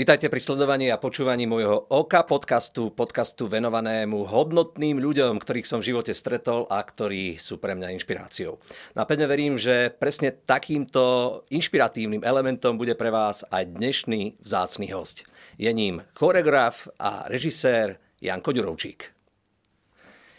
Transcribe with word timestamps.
Vítajte 0.00 0.32
pri 0.32 0.40
sledovaní 0.40 0.88
a 0.88 0.96
počúvaní 0.96 1.44
môjho 1.44 1.84
OKA 1.92 2.24
podcastu, 2.24 2.88
podcastu 2.88 3.52
venovanému 3.52 4.24
hodnotným 4.24 4.96
ľuďom, 4.96 5.36
ktorých 5.36 5.68
som 5.68 5.84
v 5.84 5.92
živote 5.92 6.16
stretol 6.16 6.64
a 6.72 6.80
ktorí 6.80 7.36
sú 7.36 7.60
pre 7.60 7.76
mňa 7.76 7.92
inšpiráciou. 8.00 8.56
No 8.96 8.98
a 9.04 9.04
pevne 9.04 9.28
verím, 9.28 9.60
že 9.60 9.92
presne 9.92 10.32
takýmto 10.32 11.44
inšpiratívnym 11.52 12.24
elementom 12.24 12.80
bude 12.80 12.96
pre 12.96 13.12
vás 13.12 13.44
aj 13.52 13.76
dnešný 13.76 14.40
vzácný 14.40 14.88
host. 14.96 15.28
Je 15.60 15.68
ním 15.68 16.00
choreograf 16.16 16.88
a 16.96 17.28
režisér 17.28 18.00
Janko 18.24 18.56
Ďurovčík. 18.56 19.12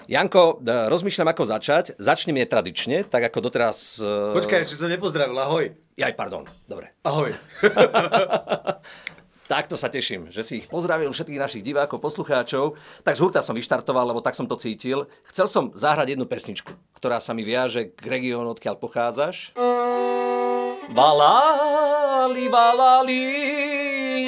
Janko, 0.09 0.57
rozmýšľam, 0.65 1.37
ako 1.37 1.43
začať. 1.45 2.01
Začnem 2.01 2.41
netradične, 2.41 3.05
tak 3.05 3.29
ako 3.29 3.45
doteraz... 3.45 4.01
Počkaj, 4.33 4.65
ešte 4.65 4.81
som 4.81 4.89
nepozdravil. 4.89 5.37
Ahoj. 5.37 5.69
Jaj, 6.01 6.17
pardon. 6.17 6.49
Dobre. 6.65 6.97
Ahoj. 7.05 7.29
Takto 9.51 9.75
sa 9.75 9.91
teším, 9.91 10.31
že 10.31 10.47
si 10.47 10.63
ich 10.63 10.67
pozdravil 10.71 11.11
všetkých 11.11 11.43
našich 11.43 11.59
divákov, 11.59 11.99
poslucháčov. 11.99 12.79
Tak 13.03 13.19
z 13.19 13.19
hurta 13.19 13.43
som 13.43 13.51
vyštartoval, 13.51 14.07
lebo 14.07 14.23
tak 14.23 14.31
som 14.31 14.47
to 14.47 14.55
cítil. 14.55 15.11
Chcel 15.27 15.51
som 15.51 15.75
zahrať 15.75 16.15
jednu 16.15 16.23
pesničku, 16.23 16.71
ktorá 16.95 17.19
sa 17.19 17.35
mi 17.35 17.43
viaže 17.43 17.91
k 17.91 17.99
regiónu, 17.99 18.55
odkiaľ 18.55 18.79
pochádzaš. 18.79 19.51
Valali, 20.95 22.47
valali, 22.47 23.23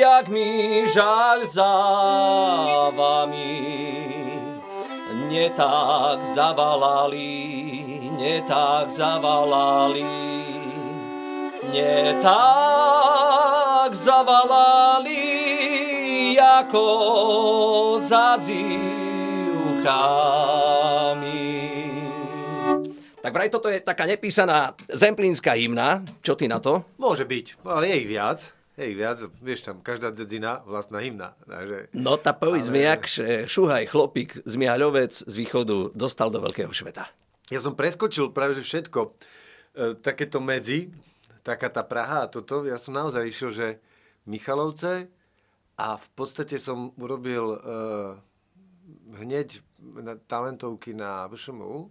jak 0.03 0.27
mi 0.27 0.83
žaľ 0.91 1.47
za 1.47 1.71
vami. 2.91 3.55
Nie 5.31 5.55
tak 5.55 6.27
zavalali, 6.27 7.31
nie 8.11 8.43
tak 8.43 8.91
zavalali, 8.91 10.03
nie 11.71 12.11
tak 13.93 14.01
zavalali 14.09 15.21
ako 16.33 16.85
zadzivkami. 18.01 18.89
Tak 23.21 23.29
vraj 23.29 23.53
toto 23.53 23.69
je 23.69 23.77
taká 23.85 24.09
nepísaná 24.09 24.73
zemplínska 24.89 25.53
hymna. 25.53 26.01
Čo 26.25 26.33
ty 26.33 26.49
na 26.49 26.57
to? 26.57 26.81
Môže 26.97 27.29
byť, 27.29 27.61
ale 27.69 27.93
je 27.93 28.01
ich 28.01 28.09
viac. 28.09 28.49
Je 28.73 28.89
ich 28.89 28.97
viac, 28.97 29.21
vieš 29.45 29.61
tam, 29.61 29.77
každá 29.85 30.09
dzedzina 30.09 30.65
vlastná 30.65 30.97
hymna. 30.97 31.37
Takže... 31.45 31.93
No 31.93 32.17
tá 32.17 32.33
povedz 32.33 32.73
ale... 32.73 32.81
mi, 32.81 32.81
jak 32.89 33.05
Šuhaj, 33.45 33.93
chlopík 33.93 34.41
z 34.41 34.53
Mihaľovec 34.57 35.13
z 35.13 35.33
východu 35.37 35.93
dostal 35.93 36.33
do 36.33 36.41
veľkého 36.41 36.73
šveta. 36.73 37.05
Ja 37.53 37.61
som 37.61 37.77
preskočil 37.77 38.33
práve 38.33 38.57
všetko. 38.57 39.13
E, 39.77 39.93
takéto 40.01 40.41
medzi, 40.41 40.89
taká 41.43 41.67
tá 41.69 41.83
Praha 41.83 42.25
a 42.25 42.31
toto, 42.31 42.63
ja 42.63 42.79
som 42.79 42.95
naozaj 42.95 43.27
išiel, 43.27 43.51
že 43.51 43.67
Michalovce, 44.25 45.11
a 45.73 45.97
v 45.97 46.07
podstate 46.13 46.61
som 46.61 46.93
urobil 47.01 47.57
uh, 47.57 48.13
hneď 49.17 49.57
talentovky 50.29 50.93
na 50.93 51.25
VŠMU, 51.25 51.89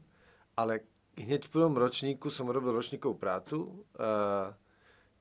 ale 0.55 0.87
hneď 1.19 1.51
v 1.51 1.53
prvom 1.53 1.75
ročníku 1.75 2.31
som 2.31 2.47
robil 2.47 2.71
ročníkovú 2.71 3.19
prácu, 3.19 3.83
uh, 3.99 4.55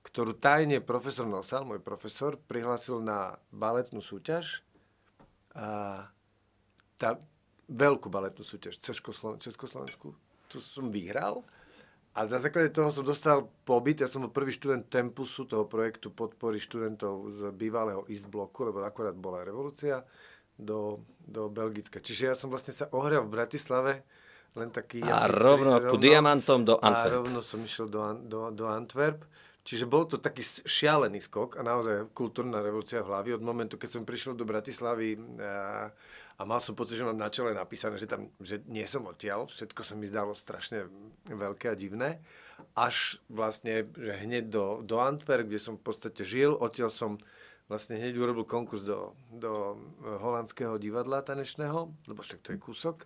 ktorú 0.06 0.38
tajne 0.38 0.82
profesor 0.82 1.26
Nosal, 1.26 1.66
môj 1.66 1.82
profesor, 1.82 2.38
prihlásil 2.38 3.02
na 3.02 3.38
baletnú 3.50 4.02
súťaž. 4.02 4.66
A 5.54 6.10
tá 6.98 7.18
veľkú 7.70 8.10
baletnú 8.10 8.42
súťaž 8.42 8.82
Československu. 8.82 10.14
Tu 10.50 10.58
som 10.58 10.90
vyhral. 10.90 11.46
A 12.12 12.28
na 12.28 12.40
základe 12.44 12.76
toho 12.76 12.92
som 12.92 13.08
dostal 13.08 13.48
pobyt, 13.64 14.04
ja 14.04 14.08
som 14.12 14.28
bol 14.28 14.36
prvý 14.36 14.52
študent 14.52 14.92
Tempusu, 14.92 15.48
toho 15.48 15.64
projektu 15.64 16.12
podpory 16.12 16.60
študentov 16.60 17.32
z 17.32 17.56
bývalého 17.56 18.04
East 18.12 18.28
Bloku, 18.28 18.68
lebo 18.68 18.84
akorát 18.84 19.16
bola 19.16 19.48
revolúcia, 19.48 20.04
do, 20.60 21.08
do 21.24 21.48
Belgicka. 21.48 22.04
Čiže 22.04 22.24
ja 22.28 22.36
som 22.36 22.52
vlastne 22.52 22.76
sa 22.76 22.92
ohral 22.92 23.24
v 23.26 23.34
Bratislave, 23.34 24.04
len 24.60 24.70
taký... 24.70 25.00
A 25.08 25.08
ja 25.08 25.20
rovno 25.32 25.80
ku 25.88 25.96
diamantom 25.96 26.68
do 26.68 26.76
Antwerp. 26.84 27.16
A 27.16 27.18
rovno 27.24 27.40
som 27.40 27.64
išiel 27.64 27.88
do, 27.88 28.04
do, 28.28 28.52
do 28.52 28.68
Antwerp. 28.68 29.24
Čiže 29.62 29.86
bol 29.86 30.10
to 30.10 30.18
taký 30.18 30.42
šialený 30.44 31.22
skok 31.22 31.56
a 31.56 31.62
naozaj 31.62 32.12
kultúrna 32.18 32.66
revolúcia 32.66 33.06
v 33.06 33.14
hlavi. 33.14 33.30
Od 33.38 33.46
momentu, 33.46 33.78
keď 33.78 33.90
som 34.02 34.04
prišiel 34.04 34.34
do 34.34 34.44
Bratislavy 34.44 35.16
a, 35.38 35.88
a 36.42 36.46
mal 36.46 36.58
som 36.58 36.74
pocit, 36.74 36.98
že 36.98 37.06
mám 37.06 37.22
na 37.22 37.30
čele 37.30 37.54
napísané, 37.54 38.02
že, 38.02 38.10
tam, 38.10 38.26
že 38.42 38.66
nie 38.66 38.82
som 38.90 39.06
odtiaľ, 39.06 39.46
všetko 39.46 39.86
sa 39.86 39.94
mi 39.94 40.10
zdalo 40.10 40.34
strašne 40.34 40.90
veľké 41.30 41.70
a 41.70 41.78
divné, 41.78 42.18
až 42.74 43.22
vlastne 43.30 43.86
že 43.94 44.14
hneď 44.26 44.50
do, 44.50 44.82
do 44.82 44.98
Antwerp, 44.98 45.46
kde 45.46 45.62
som 45.62 45.78
v 45.78 45.86
podstate 45.86 46.26
žil, 46.26 46.58
odtiaľ 46.58 46.90
som 46.90 47.22
vlastne 47.70 48.02
hneď 48.02 48.18
urobil 48.18 48.50
konkurs 48.50 48.82
do, 48.82 49.14
do 49.30 49.78
holandského 50.02 50.82
divadla 50.82 51.22
tanečného, 51.22 51.94
lebo 52.10 52.20
však 52.26 52.42
to 52.42 52.58
je 52.58 52.60
kúsok. 52.60 53.06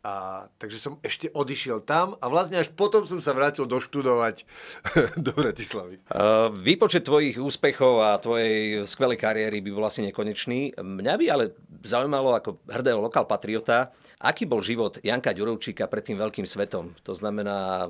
A, 0.00 0.48
takže 0.56 0.80
som 0.80 0.96
ešte 1.04 1.28
odišiel 1.28 1.84
tam 1.84 2.16
a 2.24 2.32
vlastne 2.32 2.56
až 2.56 2.72
potom 2.72 3.04
som 3.04 3.20
sa 3.20 3.36
vrátil 3.36 3.68
doštudovať 3.68 4.48
do 5.28 5.36
Bratislavy. 5.36 6.00
Uh, 6.08 6.48
výpočet 6.56 7.04
tvojich 7.04 7.36
úspechov 7.36 8.00
a 8.00 8.16
tvojej 8.16 8.88
skvelej 8.88 9.20
kariéry 9.20 9.60
by 9.60 9.70
bol 9.76 9.84
asi 9.84 10.00
nekonečný. 10.08 10.72
Mňa 10.80 11.14
by 11.20 11.24
ale 11.28 11.44
zaujímalo 11.84 12.32
ako 12.32 12.64
hrdého 12.72 12.96
lokál 12.96 13.28
patriota, 13.28 13.92
aký 14.24 14.48
bol 14.48 14.64
život 14.64 14.96
Janka 15.04 15.36
Ďurovčíka 15.36 15.84
pred 15.84 16.00
tým 16.00 16.16
veľkým 16.16 16.48
svetom. 16.48 16.96
To 17.04 17.12
znamená 17.12 17.84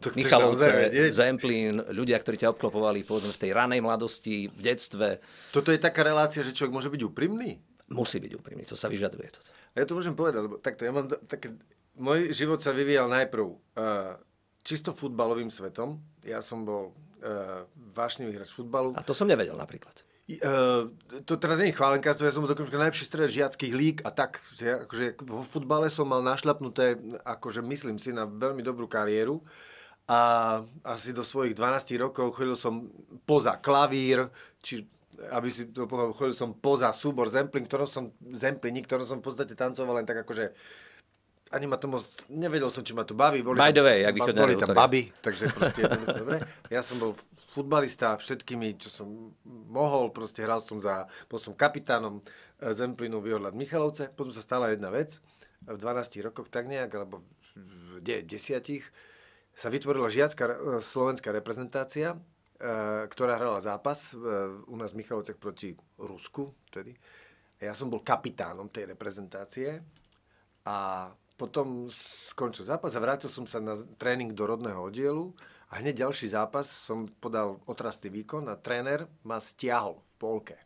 to 0.00 0.16
Michalovce, 0.16 0.96
Zemplín, 1.12 1.84
ľudia, 1.92 2.16
ktorí 2.24 2.40
ťa 2.40 2.56
obklopovali 2.56 3.04
povedzme 3.04 3.36
v 3.36 3.40
tej 3.44 3.50
ranej 3.52 3.84
mladosti, 3.84 4.48
v 4.48 4.60
detstve. 4.64 5.20
Toto 5.52 5.68
je 5.68 5.76
taká 5.76 6.08
relácia, 6.08 6.40
že 6.40 6.56
človek 6.56 6.72
môže 6.72 6.88
byť 6.88 7.02
úprimný? 7.04 7.60
Musí 7.92 8.16
byť 8.16 8.32
úprimný, 8.32 8.64
to 8.64 8.80
sa 8.80 8.88
vyžaduje. 8.88 9.28
Toto. 9.28 9.52
Ja 9.74 9.84
to 9.86 9.98
môžem 9.98 10.14
povedať, 10.14 10.46
lebo 10.46 10.56
takto, 10.62 10.86
ja 10.86 10.94
mám 10.94 11.10
také, 11.10 11.54
môj 11.98 12.30
život 12.30 12.62
sa 12.62 12.70
vyvíjal 12.70 13.10
najprv 13.10 13.44
uh, 13.46 14.14
čisto 14.62 14.94
futbalovým 14.94 15.50
svetom. 15.50 15.98
Ja 16.22 16.38
som 16.38 16.62
bol 16.62 16.94
uh, 16.94 17.66
vášnivý 17.90 18.38
hráč 18.38 18.54
futbalu. 18.54 18.94
A 18.94 19.02
to 19.02 19.10
som 19.12 19.26
nevedel 19.26 19.58
napríklad. 19.58 20.06
Uh, 20.24 20.88
to 21.28 21.36
teraz 21.36 21.60
nie 21.60 21.68
je 21.68 21.76
chválenkárstvo, 21.76 22.24
ja 22.24 22.32
som 22.32 22.40
bol 22.40 22.48
dokonca 22.48 22.80
najlepší 22.80 23.04
stred 23.04 23.28
žiackých 23.28 23.74
lík 23.76 23.98
a 24.08 24.10
tak, 24.14 24.40
že 24.56 24.88
akože 24.88 25.20
vo 25.20 25.44
futbale 25.44 25.92
som 25.92 26.08
mal 26.08 26.24
našľapnuté, 26.24 26.96
akože 27.28 27.60
myslím 27.60 28.00
si, 28.00 28.08
na 28.08 28.24
veľmi 28.24 28.64
dobrú 28.64 28.88
kariéru 28.88 29.44
a 30.08 30.20
asi 30.80 31.16
do 31.16 31.20
svojich 31.20 31.56
12 31.56 31.96
rokov 32.00 32.36
chodil 32.36 32.56
som 32.56 32.88
poza 33.28 33.56
klavír, 33.60 34.32
či 34.64 34.88
aby 35.30 35.48
si 35.50 35.70
to 35.70 35.86
povedal, 35.86 36.16
chodil 36.16 36.34
som 36.34 36.54
poza 36.54 36.90
súbor 36.90 37.30
Zemplín, 37.30 37.64
ktorom 37.64 37.86
som, 37.86 38.04
Zemplín, 38.34 38.78
ktorom 38.82 39.06
som 39.06 39.18
v 39.22 39.26
podstate 39.30 39.54
tancoval 39.54 40.02
len 40.02 40.06
tak 40.06 40.26
akože 40.26 40.54
ani 41.54 41.70
ma 41.70 41.78
to 41.78 41.86
moc, 41.86 42.02
nevedel 42.34 42.66
som, 42.66 42.82
či 42.82 42.90
ma 42.98 43.06
to 43.06 43.14
baví. 43.14 43.38
Boli 43.46 43.62
By 43.62 43.70
the 43.70 43.82
way, 43.86 44.02
jak 44.02 44.18
ba, 44.18 44.26
Boli 44.34 44.58
tam 44.58 44.74
baby, 44.74 45.14
takže 45.22 45.54
proste 45.54 45.86
dobre. 46.20 46.42
Ja 46.66 46.82
som 46.82 46.98
bol 46.98 47.14
futbalista 47.54 48.18
všetkými, 48.18 48.74
čo 48.74 48.90
som 48.90 49.38
mohol, 49.70 50.10
proste 50.10 50.42
hral 50.42 50.58
som 50.58 50.82
za, 50.82 51.06
bol 51.30 51.38
som 51.38 51.54
kapitánom 51.54 52.18
eh, 52.18 52.74
Zemplínu 52.74 53.22
Vyhľad 53.22 53.54
Michalovce. 53.54 54.10
Potom 54.10 54.34
sa 54.34 54.42
stala 54.42 54.74
jedna 54.74 54.90
vec, 54.90 55.22
v 55.62 55.78
12 55.78 56.26
rokoch 56.26 56.50
tak 56.50 56.66
nejak, 56.66 56.90
alebo 56.90 57.22
v 57.54 58.02
10 58.02 58.34
sa 59.54 59.68
vytvorila 59.70 60.10
žiacká 60.10 60.44
eh, 60.50 60.56
slovenská 60.82 61.30
reprezentácia 61.30 62.18
ktorá 63.10 63.36
hrala 63.36 63.58
zápas 63.58 64.14
eh, 64.14 64.18
u 64.70 64.76
nás 64.78 64.94
v 64.94 65.02
Michalovcech 65.02 65.38
proti 65.38 65.74
Rusku 65.98 66.54
vtedy. 66.70 66.94
Ja 67.58 67.74
som 67.74 67.90
bol 67.90 68.04
kapitánom 68.04 68.70
tej 68.70 68.94
reprezentácie 68.94 69.82
a 70.68 71.08
potom 71.34 71.90
skončil 71.90 72.62
zápas 72.62 72.94
a 72.94 73.02
vrátil 73.02 73.26
som 73.26 73.48
sa 73.48 73.58
na 73.58 73.74
tréning 73.74 74.30
do 74.36 74.46
rodného 74.46 74.78
oddielu 74.78 75.34
a 75.74 75.82
hneď 75.82 76.06
ďalší 76.06 76.30
zápas 76.30 76.70
som 76.70 77.10
podal 77.18 77.58
otrastý 77.66 78.06
výkon 78.06 78.46
a 78.46 78.54
tréner 78.54 79.10
ma 79.26 79.42
stiahol 79.42 79.98
v 79.98 80.14
polke. 80.20 80.56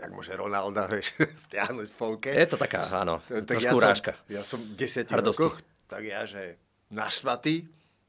Jak 0.00 0.10
môže 0.10 0.32
Ronaldo 0.34 0.82
vieš, 0.92 1.14
stiahnuť 1.46 1.88
v 1.92 1.96
polke? 1.96 2.30
Je 2.34 2.48
to 2.48 2.58
taká, 2.58 2.90
áno, 2.90 3.22
tak 3.22 3.46
trošku 3.54 3.78
ja 3.78 3.86
rážka. 3.92 4.12
Som, 4.16 4.26
ja 4.32 4.42
som 4.42 4.58
v 4.58 4.72
desiatich 4.74 5.14
rokoch, 5.14 5.62
tak 5.86 6.02
ja, 6.08 6.26
že 6.26 6.58
naštvatý, 6.90 7.68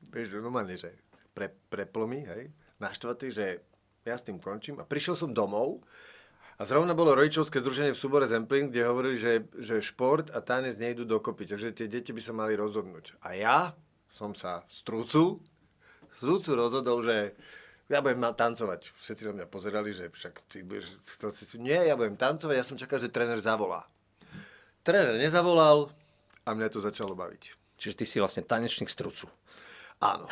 vieš, 0.10 0.42
normálne, 0.42 0.74
že 0.80 0.90
pre, 1.32 1.54
preplomy, 1.72 2.28
hej, 2.28 2.52
naštvatý, 2.82 3.32
že 3.32 3.46
ja 4.06 4.16
s 4.18 4.26
tým 4.26 4.42
končím. 4.42 4.82
A 4.82 4.88
prišiel 4.88 5.14
som 5.14 5.32
domov 5.32 5.82
a 6.58 6.66
zrovna 6.66 6.94
bolo 6.94 7.18
rodičovské 7.18 7.62
združenie 7.62 7.94
v 7.94 8.02
súbore 8.02 8.30
Zemplín, 8.30 8.70
kde 8.70 8.86
hovorili, 8.86 9.18
že, 9.18 9.46
že 9.58 9.82
šport 9.82 10.30
a 10.34 10.46
tanec 10.46 10.78
nejdu 10.78 11.06
dokopy, 11.10 11.50
takže 11.50 11.74
tie 11.74 11.90
deti 11.90 12.14
by 12.14 12.22
sa 12.22 12.34
mali 12.38 12.54
rozhodnúť. 12.54 13.18
A 13.26 13.34
ja 13.34 13.74
som 14.12 14.38
sa 14.38 14.62
z 14.70 14.86
trúcu, 14.86 15.42
z 16.06 16.18
trúcu 16.22 16.50
rozhodol, 16.54 17.02
že 17.02 17.34
ja 17.92 18.00
budem 18.00 18.24
tancovať. 18.24 18.88
Všetci 18.94 19.24
na 19.28 19.34
mňa 19.42 19.48
pozerali, 19.52 19.92
že 19.92 20.08
však 20.08 20.48
ty 20.48 20.64
budeš. 20.64 20.96
Nie, 21.60 21.92
ja 21.92 22.00
budem 22.00 22.16
tancovať, 22.16 22.56
ja 22.56 22.64
som 22.64 22.80
čakal, 22.80 23.04
že 23.04 23.12
tréner 23.12 23.42
zavolá. 23.42 23.84
Tréner 24.86 25.20
nezavolal 25.20 25.92
a 26.48 26.50
mňa 26.56 26.72
to 26.72 26.80
začalo 26.80 27.14
baviť. 27.18 27.58
Čiže 27.82 27.98
ty 27.98 28.06
si 28.06 28.22
vlastne 28.22 28.46
tanečník 28.46 28.88
z 28.88 28.96
trucu. 28.96 29.28
Áno. 30.02 30.26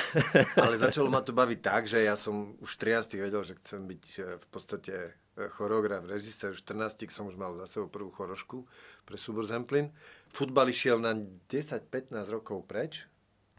Ale 0.57 0.81
začalo 0.81 1.13
ma 1.13 1.21
to 1.21 1.30
baviť 1.30 1.60
tak, 1.62 1.86
že 1.86 2.01
ja 2.01 2.18
som 2.18 2.57
už 2.57 2.81
13 2.81 3.21
vedel, 3.21 3.45
že 3.45 3.54
chcem 3.62 3.86
byť 3.86 4.06
e, 4.18 4.21
v 4.42 4.48
podstate 4.50 4.94
e, 5.38 5.45
choreograf, 5.54 6.10
režisér. 6.10 6.57
V 6.57 6.66
14 6.66 7.06
som 7.13 7.30
už 7.30 7.38
mal 7.38 7.54
za 7.54 7.69
sebou 7.69 7.86
prvú 7.86 8.10
chorošku 8.10 8.66
pre 9.06 9.13
súbor 9.13 9.45
Zemplín. 9.45 9.94
Futbal 10.33 10.74
išiel 10.74 10.98
na 10.98 11.13
10-15 11.13 12.10
rokov 12.33 12.66
preč, 12.66 13.06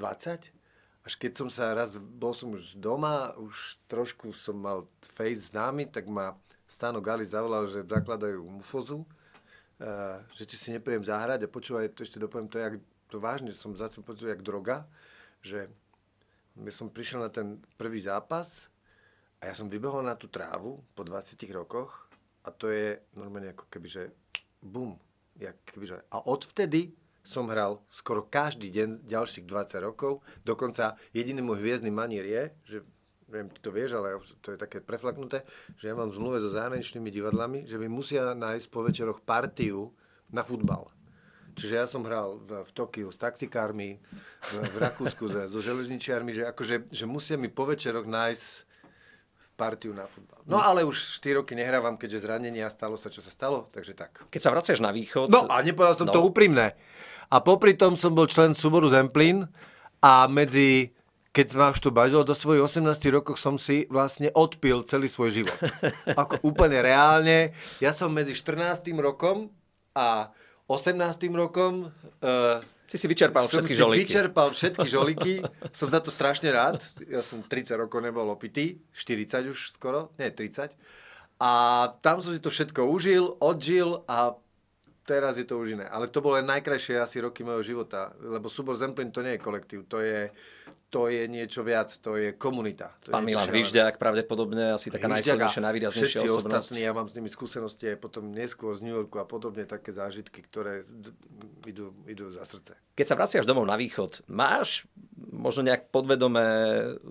20. 0.03 0.51
Až 1.07 1.13
keď 1.15 1.33
som 1.33 1.47
sa 1.47 1.79
raz, 1.79 1.95
bol 1.95 2.35
som 2.35 2.59
už 2.59 2.83
doma, 2.83 3.31
už 3.39 3.79
trošku 3.87 4.35
som 4.35 4.59
mal 4.59 4.91
face 5.07 5.55
známy, 5.55 5.95
tak 5.95 6.11
ma 6.11 6.35
Stano 6.67 6.99
Gali 6.99 7.23
zavolal, 7.23 7.71
že 7.71 7.87
zakladajú 7.87 8.47
mufozu, 8.47 9.03
uh, 9.03 10.21
že 10.37 10.45
či 10.47 10.55
si 10.61 10.69
nepríjem 10.71 11.03
zahrať 11.03 11.49
a 11.49 11.51
počúvaj, 11.51 11.97
to 11.97 12.05
ešte 12.05 12.21
dopoviem, 12.21 12.47
to 12.47 12.61
je 12.61 12.79
to 13.11 13.17
vážne, 13.19 13.51
som 13.57 13.75
zase 13.75 14.05
počul, 14.05 14.31
jak 14.31 14.45
droga, 14.45 14.87
že 15.43 15.73
ja 16.59 16.73
som 16.75 16.91
prišiel 16.91 17.23
na 17.23 17.31
ten 17.31 17.63
prvý 17.79 18.03
zápas 18.03 18.73
a 19.39 19.49
ja 19.49 19.55
som 19.55 19.71
vybehol 19.71 20.03
na 20.03 20.19
tú 20.19 20.27
trávu 20.27 20.83
po 20.93 21.03
20 21.07 21.39
rokoch 21.55 22.11
a 22.43 22.49
to 22.51 22.73
je 22.73 22.99
normálne 23.15 23.53
ako 23.53 23.69
keby, 23.69 23.89
že 23.89 24.03
bum. 24.61 24.97
Jak 25.41 25.57
a 26.13 26.19
odvtedy 26.29 26.93
som 27.25 27.49
hral 27.49 27.81
skoro 27.89 28.29
každý 28.29 28.69
deň 28.73 29.09
ďalších 29.09 29.49
20 29.49 29.87
rokov. 29.87 30.21
Dokonca 30.45 30.97
jediný 31.17 31.41
môj 31.45 31.65
hviezdny 31.65 31.89
manier 31.89 32.25
je, 32.25 32.43
že 32.65 32.79
neviem, 33.31 33.49
ty 33.49 33.61
to 33.63 33.71
vieš, 33.71 33.97
ale 33.97 34.19
to 34.43 34.53
je 34.53 34.59
také 34.59 34.83
preflaknuté, 34.83 35.47
že 35.79 35.89
ja 35.89 35.95
mám 35.95 36.11
zmluve 36.11 36.43
so 36.43 36.51
zahraničnými 36.51 37.09
divadlami, 37.15 37.65
že 37.65 37.79
mi 37.79 37.87
musia 37.87 38.35
nájsť 38.35 38.67
po 38.69 38.83
večeroch 38.83 39.23
partiu 39.23 39.95
na 40.35 40.43
futbal. 40.43 40.91
Čiže 41.61 41.75
ja 41.77 41.87
som 41.87 42.01
hral 42.09 42.41
v, 42.41 42.65
v 42.65 42.71
Tokiu 42.73 43.13
s 43.13 43.21
taxikármi, 43.21 44.01
v, 44.01 44.53
v 44.65 44.77
Rakúsku 44.81 45.29
so, 45.29 45.45
so 45.45 45.61
železničiarmi, 45.61 46.33
že, 46.33 46.43
akože, 46.49 46.89
že 46.89 47.05
musia 47.05 47.37
mi 47.37 47.53
po 47.53 47.69
večeroch 47.69 48.09
nájsť 48.09 48.71
partiu 49.61 49.93
na 49.93 50.09
futbal. 50.09 50.41
No 50.49 50.65
ale 50.65 50.89
už 50.89 51.21
4 51.21 51.45
roky 51.45 51.53
nehrávam, 51.53 52.01
keďže 52.01 52.25
zranenie 52.25 52.65
a 52.65 52.73
stalo 52.73 52.97
sa, 52.97 53.13
čo 53.13 53.21
sa 53.21 53.29
stalo, 53.29 53.69
takže 53.69 53.93
tak. 53.93 54.25
Keď 54.33 54.41
sa 54.41 54.49
vraciaš 54.49 54.81
na 54.81 54.89
východ... 54.89 55.29
No 55.29 55.45
a 55.53 55.61
nepovedal 55.61 56.01
som 56.01 56.09
no. 56.09 56.17
to 56.17 56.25
úprimné. 56.25 56.73
A 57.29 57.45
popri 57.45 57.77
tom 57.77 57.93
som 57.93 58.17
bol 58.17 58.25
člen 58.25 58.57
súboru 58.57 58.89
Zemplín 58.89 59.45
a 60.01 60.25
medzi 60.33 60.97
keď 61.31 61.47
ma 61.55 61.71
už 61.71 61.79
to 61.79 61.95
bažilo, 61.95 62.27
do 62.27 62.35
svojich 62.35 62.83
18 62.83 62.91
rokov 63.15 63.39
som 63.39 63.55
si 63.55 63.87
vlastne 63.87 64.35
odpil 64.35 64.83
celý 64.83 65.07
svoj 65.07 65.31
život. 65.31 65.59
Ako 66.27 66.43
úplne 66.43 66.83
reálne. 66.83 67.55
Ja 67.79 67.95
som 67.95 68.11
medzi 68.11 68.35
14. 68.35 68.91
rokom 68.99 69.55
a 69.95 70.35
18. 70.71 71.03
rokom 71.35 71.91
uh, 71.91 72.63
si 72.87 72.95
si 72.95 73.07
vyčerpal 73.11 73.47
som 73.47 73.59
všetky 73.59 73.75
si 73.75 73.79
žolíky. 73.83 74.03
vyčerpal 74.07 74.49
všetky 74.55 74.87
žoliky. 74.99 75.35
som 75.75 75.91
za 75.91 75.99
to 75.99 76.15
strašne 76.15 76.51
rád. 76.55 76.79
Ja 77.11 77.23
som 77.23 77.43
30 77.43 77.75
rokov 77.75 77.99
nebol 77.99 78.31
opitý. 78.31 78.79
40 78.95 79.51
už 79.51 79.75
skoro. 79.75 80.15
Nie, 80.15 80.31
30. 80.31 80.75
A 81.43 81.51
tam 82.03 82.23
som 82.23 82.31
si 82.31 82.39
to 82.43 82.51
všetko 82.55 82.87
užil, 82.87 83.35
odžil 83.43 84.07
a 84.07 84.39
teraz 85.11 85.35
je 85.35 85.43
to 85.43 85.59
už 85.59 85.75
iné. 85.75 85.87
Ale 85.91 86.07
to 86.07 86.23
bolo 86.23 86.39
najkrajšie 86.39 87.03
asi 87.03 87.19
roky 87.19 87.43
mojho 87.43 87.67
života. 87.67 88.15
Lebo 88.23 88.47
súbor 88.47 88.79
Zemplín 88.79 89.11
to 89.11 89.27
nie 89.27 89.35
je 89.35 89.43
kolektív. 89.43 89.91
To 89.91 89.99
je, 89.99 90.31
to 90.87 91.11
je 91.11 91.27
niečo 91.27 91.67
viac, 91.67 91.91
to 91.99 92.15
je 92.15 92.39
komunita. 92.39 92.95
To 93.03 93.11
Pán 93.11 93.27
je 93.27 93.35
Milan 93.35 93.51
Hvižďák, 93.51 93.99
pravdepodobne 93.99 94.79
asi 94.79 94.95
taká 94.95 95.11
najsilnejšia, 95.11 95.67
najvýraznejšia 95.67 96.23
osobnosť. 96.23 96.47
ostatní, 96.47 96.87
ja 96.87 96.95
mám 96.95 97.11
s 97.11 97.19
nimi 97.19 97.27
skúsenosti 97.27 97.91
aj 97.91 97.99
potom 97.99 98.31
neskôr 98.31 98.71
z 98.79 98.87
New 98.87 98.95
Yorku 98.95 99.19
a 99.19 99.27
podobne 99.27 99.67
také 99.67 99.91
zážitky, 99.91 100.47
ktoré 100.47 100.87
idú, 101.67 101.91
idú 102.07 102.31
za 102.31 102.47
srdce. 102.47 102.79
Keď 102.95 103.07
sa 103.07 103.19
vraciaš 103.19 103.47
domov 103.47 103.67
na 103.67 103.75
východ, 103.75 104.23
máš 104.31 104.87
možno 105.31 105.65
nejak 105.65 105.93
podvedome 105.95 106.43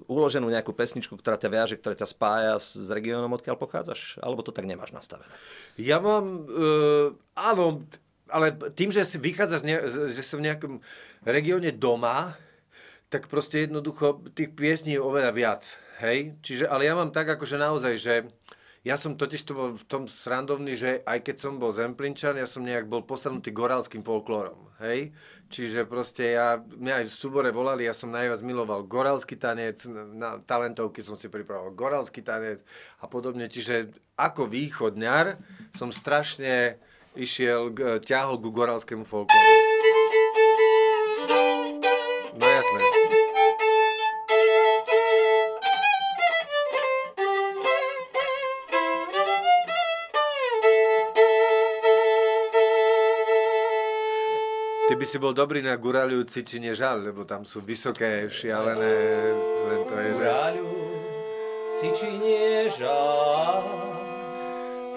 uloženú 0.09 0.49
nejakú 0.49 0.73
pesničku, 0.73 1.15
ktorá 1.17 1.37
ťa 1.39 1.49
viaže, 1.49 1.75
ktorá 1.79 1.95
ťa 1.95 2.07
spája 2.09 2.53
s, 2.59 2.75
regiónom, 2.89 3.31
odkiaľ 3.31 3.55
pochádzaš? 3.55 4.19
Alebo 4.19 4.43
to 4.43 4.51
tak 4.51 4.67
nemáš 4.67 4.91
nastavené? 4.91 5.29
Ja 5.79 6.01
mám, 6.01 6.45
uh, 6.45 7.15
áno, 7.37 7.85
ale 8.29 8.53
tým, 8.73 8.93
že 8.93 9.05
si 9.05 9.17
vychádzaš, 9.17 9.61
ne, 9.65 9.75
že 10.09 10.23
som 10.23 10.39
v 10.39 10.47
nejakom 10.49 10.73
regióne 11.25 11.73
doma, 11.73 12.37
tak 13.09 13.25
proste 13.25 13.65
jednoducho 13.65 14.21
tých 14.37 14.53
piesní 14.53 14.95
je 14.97 15.01
oveľa 15.01 15.31
viac. 15.33 15.63
Hej? 15.99 16.37
Čiže, 16.45 16.69
ale 16.69 16.85
ja 16.85 16.93
mám 16.93 17.09
tak 17.09 17.27
akože 17.27 17.57
naozaj, 17.57 17.93
že 17.97 18.13
ja 18.79 18.95
som 18.95 19.19
totiž 19.19 19.41
to 19.43 19.51
bol 19.51 19.69
v 19.75 19.85
tom 19.91 20.07
srandovný, 20.07 20.71
že 20.79 21.03
aj 21.03 21.19
keď 21.27 21.35
som 21.35 21.59
bol 21.59 21.75
Zemplinčan, 21.75 22.39
ja 22.39 22.47
som 22.47 22.63
nejak 22.63 22.87
bol 22.87 23.03
posadnutý 23.03 23.51
gorálským 23.51 24.05
folklórom. 24.05 24.71
Hej? 24.79 25.11
Čiže 25.51 25.83
proste 25.83 26.39
ja, 26.39 26.63
mňa 26.63 27.03
aj 27.03 27.05
v 27.11 27.17
súbore 27.19 27.51
volali, 27.51 27.83
ja 27.83 27.91
som 27.91 28.07
najviac 28.07 28.39
miloval 28.39 28.87
gorálsky 28.87 29.35
tanec, 29.35 29.83
na 30.15 30.39
talentovky 30.39 31.03
som 31.03 31.19
si 31.19 31.27
pripravoval 31.27 31.75
gorálsky 31.75 32.23
tanec 32.23 32.63
a 33.03 33.05
podobne. 33.11 33.51
Čiže 33.51 33.91
ako 34.15 34.47
východňar 34.47 35.35
som 35.75 35.91
strašne 35.91 36.79
išiel, 37.15 37.73
k- 37.73 37.97
ťahol 38.01 38.37
ku 38.37 38.49
gorálskému 38.51 39.05
folklóru. 39.05 39.53
No 42.37 42.45
jasné. 42.45 42.83
Ty 54.89 54.97
by 54.97 55.05
si 55.05 55.21
bol 55.21 55.37
dobrý 55.37 55.61
na 55.61 55.77
Guraliu 55.77 56.25
Cičine 56.25 56.73
žal, 56.73 57.05
lebo 57.05 57.21
tam 57.21 57.45
sú 57.45 57.61
vysoké, 57.61 58.25
šialené, 58.25 58.97
len 59.69 59.81
to 59.85 59.93
je. 59.93 60.11
Kráľu, 60.17 60.73
cičinie 61.69 62.65
žal, 62.73 63.61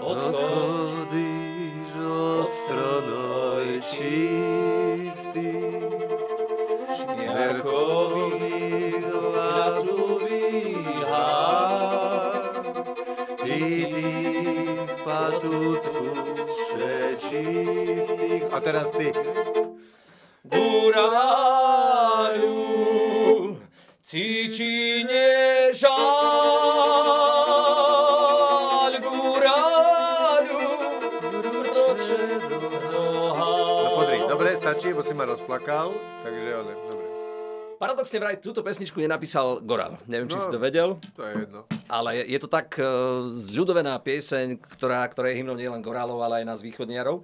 Odchodíš 0.01 1.42
od 2.53 2.59
stranoj 2.61 3.81
čistý, 3.81 5.57
smerkový 7.09 8.93
hlasu 9.09 10.21
i 13.41 13.89
tých 13.89 14.91
patúcku 15.01 16.13
čistých. 17.17 18.45
A 18.53 18.61
teraz 18.61 18.93
ty. 18.93 19.09
Guraľu, 20.45 21.57
cičinie 24.05 25.73
žal, 25.73 26.22
stačí, 34.73 34.89
lebo 34.89 35.05
si 35.05 35.13
ma 35.13 35.29
rozplakal, 35.29 35.93
takže 36.25 36.49
ale, 36.49 36.73
dobre. 36.89 37.05
Paradoxne 37.77 38.17
vraj 38.17 38.41
túto 38.41 38.65
pesničku 38.65 39.05
nenapísal 39.05 39.61
Goral. 39.61 40.01
Neviem, 40.09 40.33
či 40.33 40.41
No. 40.41 40.41
si 40.41 40.49
to 40.49 40.57
vedel, 40.57 40.97
To 41.13 41.29
je 41.29 41.45
jedno. 41.45 41.69
ale 41.93 42.25
je, 42.25 42.39
to 42.41 42.49
tak 42.49 42.81
uh, 42.81 42.87
zľudovená 43.37 44.01
pieseň, 44.01 44.57
ktorá, 44.65 45.05
ktorá 45.13 45.29
je 45.29 45.45
hymnou 45.45 45.61
nielen 45.61 45.85
Gorálov, 45.85 46.25
ale 46.25 46.41
aj 46.41 46.49
nás 46.49 46.65
východniarov. 46.65 47.21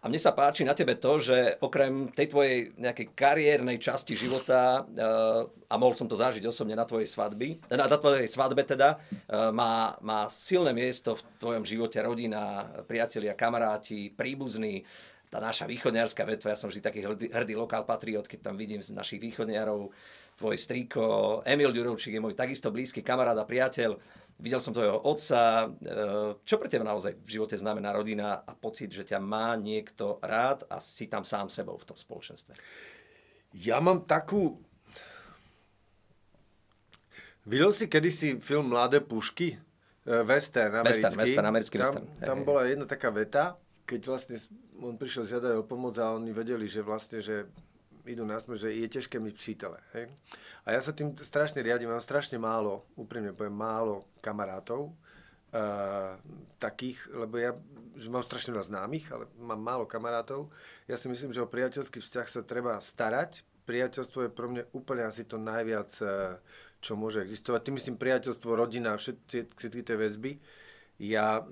A 0.00 0.08
mne 0.08 0.16
sa 0.18 0.32
páči 0.34 0.64
na 0.66 0.72
tebe 0.74 0.96
to, 0.96 1.20
že 1.20 1.60
okrem 1.60 2.08
tej 2.10 2.32
tvojej 2.32 2.72
nejakej 2.74 3.12
kariérnej 3.14 3.76
časti 3.78 4.18
života, 4.18 4.82
uh, 4.82 5.46
a 5.70 5.74
mohol 5.78 5.94
som 5.94 6.10
to 6.10 6.18
zažiť 6.18 6.42
osobne 6.42 6.74
na 6.74 6.82
tvojej 6.82 7.06
svadby, 7.06 7.70
na, 7.70 7.86
na 7.86 7.98
tvojej 8.02 8.26
svadbe 8.26 8.66
teda, 8.66 8.98
uh, 8.98 9.54
má, 9.54 9.94
má 10.02 10.26
silné 10.26 10.74
miesto 10.74 11.14
v 11.14 11.22
tvojom 11.38 11.62
živote 11.62 12.02
rodina, 12.02 12.66
priatelia, 12.90 13.38
kamaráti, 13.38 14.10
príbuzní, 14.10 14.82
tá 15.30 15.38
naša 15.38 15.70
východniarská 15.70 16.26
vetva, 16.26 16.52
ja 16.52 16.58
som 16.58 16.66
vždy 16.66 16.82
taký 16.82 17.00
hrdý, 17.06 17.26
hrdý 17.30 17.54
lokál 17.54 17.86
patriot, 17.86 18.26
keď 18.26 18.50
tam 18.50 18.58
vidím 18.58 18.82
našich 18.82 19.22
východniarov, 19.22 19.94
tvoj 20.34 20.56
strýko, 20.58 21.02
Emil 21.46 21.70
Ďurovčík 21.70 22.18
je 22.18 22.22
môj 22.22 22.34
takisto 22.34 22.74
blízky 22.74 22.98
kamarát 22.98 23.38
a 23.38 23.46
priateľ. 23.46 23.94
Videl 24.40 24.58
som 24.58 24.72
tvojho 24.72 25.04
otca. 25.04 25.68
E, 25.68 25.94
Čo 26.42 26.56
pre 26.56 26.66
teba 26.66 26.82
naozaj 26.82 27.12
v 27.12 27.28
živote 27.28 27.54
znamená 27.60 27.92
rodina 27.92 28.40
a 28.42 28.56
pocit, 28.56 28.90
že 28.90 29.04
ťa 29.04 29.20
má 29.20 29.52
niekto 29.54 30.16
rád 30.24 30.64
a 30.66 30.80
si 30.80 31.06
tam 31.06 31.22
sám 31.22 31.52
sebou 31.52 31.76
v 31.76 31.84
tom 31.84 31.94
spoločenstve? 31.94 32.56
Ja 33.54 33.78
mám 33.78 34.08
takú... 34.08 34.58
Videl 37.44 37.70
si 37.70 37.84
kedysi 37.84 38.40
film 38.40 38.72
Mladé 38.72 39.04
pušky? 39.04 39.60
E, 40.08 40.24
Western, 40.24 40.72
americký. 40.80 41.04
Western, 41.04 41.20
western, 41.20 41.46
americký 41.46 41.76
tam, 41.76 41.84
western. 41.84 42.06
Tam 42.18 42.38
bola 42.42 42.64
jedna 42.64 42.88
taká 42.88 43.12
veta, 43.12 43.60
keď 43.90 44.00
vlastne 44.06 44.38
on 44.78 44.94
prišiel 44.94 45.26
žiadať 45.26 45.58
o 45.58 45.66
pomoc 45.66 45.98
a 45.98 46.14
oni 46.14 46.30
vedeli, 46.30 46.70
že 46.70 46.86
vlastne, 46.86 47.18
že 47.18 47.50
idú 48.06 48.22
na 48.22 48.38
smrť, 48.38 48.70
že 48.70 48.70
je 48.70 48.86
ťažké 48.86 49.16
mi 49.18 49.34
přítele. 49.34 49.82
Hej? 49.98 50.06
A 50.62 50.78
ja 50.78 50.80
sa 50.80 50.94
tým 50.94 51.18
strašne 51.18 51.58
riadím, 51.58 51.90
mám 51.90 51.98
strašne 51.98 52.38
málo, 52.38 52.86
úprimne 52.94 53.34
poviem, 53.34 53.52
málo 53.52 54.06
kamarátov, 54.22 54.94
uh, 54.94 56.14
takých, 56.62 57.02
lebo 57.10 57.34
ja 57.42 57.50
že 58.00 58.08
mám 58.08 58.24
strašne 58.24 58.54
veľa 58.54 58.70
známych, 58.70 59.10
ale 59.12 59.28
mám 59.36 59.60
málo 59.60 59.84
kamarátov. 59.84 60.48
Ja 60.88 60.96
si 60.96 61.10
myslím, 61.10 61.34
že 61.34 61.42
o 61.42 61.50
priateľský 61.50 62.00
vzťah 62.00 62.26
sa 62.30 62.40
treba 62.46 62.78
starať. 62.80 63.44
Priateľstvo 63.66 64.24
je 64.24 64.30
pro 64.32 64.48
mňa 64.48 64.72
úplne 64.72 65.04
asi 65.04 65.26
to 65.26 65.36
najviac, 65.36 65.90
uh, 66.00 66.38
čo 66.80 66.96
môže 66.96 67.20
existovať. 67.20 67.60
Tým 67.60 67.76
myslím 67.76 67.96
priateľstvo, 68.00 68.56
rodina, 68.56 68.96
všetky, 68.96 69.84
tie 69.84 69.96
väzby. 69.98 70.40
Ja 71.00 71.48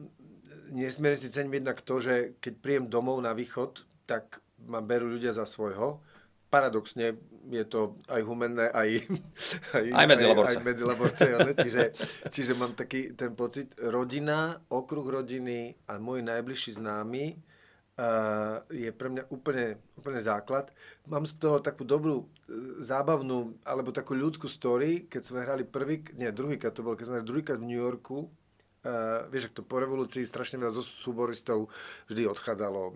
nesmierne 0.69 1.17
si 1.17 1.33
cením 1.33 1.65
jednak 1.65 1.81
to, 1.81 2.05
že 2.05 2.37
keď 2.39 2.55
príjem 2.61 2.85
domov 2.93 3.17
na 3.25 3.33
východ, 3.33 3.89
tak 4.05 4.45
ma 4.69 4.85
berú 4.85 5.09
ľudia 5.09 5.33
za 5.33 5.49
svojho. 5.49 6.05
Paradoxne 6.49 7.17
je 7.49 7.65
to 7.65 8.01
aj 8.09 8.21
humenné, 8.25 8.69
aj, 8.73 8.89
aj, 9.77 9.85
aj 9.89 10.07
medzi 10.09 10.25
laborce. 10.29 10.57
Aj, 10.57 10.61
aj 10.61 10.65
medzi 10.65 10.85
laborce 10.85 11.25
čiže, 11.65 11.83
čiže 12.35 12.53
mám 12.57 12.73
taký 12.77 13.17
ten 13.17 13.33
pocit, 13.33 13.73
rodina, 13.81 14.61
okruh 14.69 15.05
rodiny 15.05 15.77
a 15.89 15.97
môj 15.97 16.25
najbližší 16.25 16.81
známy 16.81 17.37
uh, 17.37 18.65
je 18.73 18.91
pre 18.93 19.09
mňa 19.13 19.29
úplne, 19.29 19.77
úplne 19.97 20.21
základ. 20.21 20.73
Mám 21.09 21.29
z 21.29 21.37
toho 21.37 21.59
takú 21.61 21.83
dobrú, 21.85 22.29
e, 22.49 22.81
zábavnú, 22.81 23.59
alebo 23.65 23.93
takú 23.93 24.17
ľudskú 24.17 24.47
story, 24.49 25.11
keď 25.11 25.23
sme 25.25 25.45
hrali 25.45 25.65
prvý, 25.69 26.05
nie, 26.17 26.33
druhýkrát 26.33 26.73
to 26.73 26.85
bolo, 26.85 26.97
keď 26.97 27.05
sme 27.09 27.17
hrali 27.21 27.29
druhýkrát 27.29 27.59
v 27.61 27.69
New 27.69 27.81
Yorku, 27.81 28.29
Uh, 28.79 29.27
vieš, 29.27 29.51
to 29.51 29.67
po 29.67 29.83
revolúcii 29.83 30.23
strašne 30.23 30.63
veľa 30.63 30.71
zo 30.71 30.87
súboristov 30.87 31.67
vždy 32.07 32.31
odchádzalo 32.31 32.83
uh, 32.87 32.95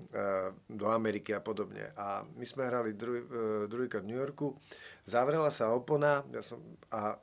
do 0.70 0.86
Ameriky 0.86 1.34
a 1.34 1.42
podobne. 1.42 1.90
A 1.98 2.22
my 2.38 2.46
sme 2.46 2.70
hrali 2.70 2.94
druhý, 2.94 3.20
uh, 3.26 3.64
druhýkrát 3.66 4.06
v 4.06 4.14
New 4.14 4.20
Yorku, 4.22 4.54
zavrela 5.02 5.50
sa 5.50 5.74
opona 5.74 6.22
ja 6.30 6.38
som, 6.38 6.62
a 6.94 7.18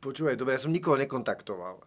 počúvaj, 0.00 0.40
dobre, 0.40 0.56
ja 0.56 0.64
som 0.64 0.72
nikoho 0.72 0.96
nekontaktoval. 0.96 1.84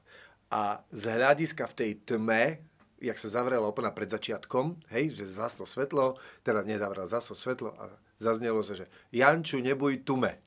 A 0.53 0.85
z 0.93 1.17
hľadiska 1.17 1.65
v 1.73 1.77
tej 1.77 1.91
tme, 2.05 2.61
jak 3.01 3.17
sa 3.17 3.41
zavrela 3.41 3.65
opona 3.65 3.89
pred 3.89 4.07
začiatkom, 4.07 4.77
hej, 4.93 5.09
že 5.11 5.25
zaslo 5.25 5.65
svetlo, 5.65 6.21
teda 6.45 6.61
nezavrela, 6.61 7.09
zaslo 7.09 7.33
svetlo 7.33 7.73
a 7.75 7.89
zaznelo 8.21 8.61
sa, 8.61 8.77
že 8.77 8.87
Janču, 9.09 9.57
nebuj 9.59 10.05
tume. 10.05 10.44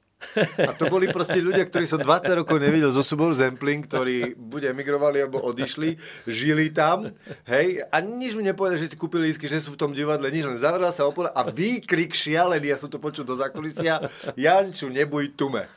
A 0.59 0.75
to 0.75 0.91
boli 0.91 1.07
proste 1.09 1.39
ľudia, 1.39 1.63
ktorí 1.65 1.87
som 1.87 2.03
20 2.03 2.43
rokov 2.43 2.59
nevidel 2.59 2.91
zo 2.91 3.07
súboru 3.07 3.31
Zempling, 3.33 3.87
ktorí 3.87 4.35
buď 4.35 4.75
emigrovali, 4.75 5.23
alebo 5.23 5.39
odišli, 5.41 5.95
žili 6.27 6.75
tam, 6.75 7.15
hej, 7.47 7.87
a 7.87 7.97
nič 8.03 8.35
mi 8.35 8.43
nepovedali, 8.43 8.83
že 8.83 8.93
si 8.93 8.97
kúpili 8.99 9.31
lísky, 9.31 9.47
že 9.47 9.63
sú 9.63 9.79
v 9.79 9.81
tom 9.81 9.91
divadle, 9.95 10.27
nič, 10.27 10.45
len 10.45 10.59
zavrela 10.59 10.91
sa 10.91 11.07
opora 11.07 11.31
a 11.31 11.47
výkrik 11.47 12.13
šialený, 12.13 12.75
ja 12.75 12.79
som 12.79 12.91
to 12.91 12.99
počul 12.99 13.23
do 13.23 13.39
zákulisia, 13.39 14.03
Janču, 14.35 14.91
nebuj 14.91 15.39
tume. 15.39 15.71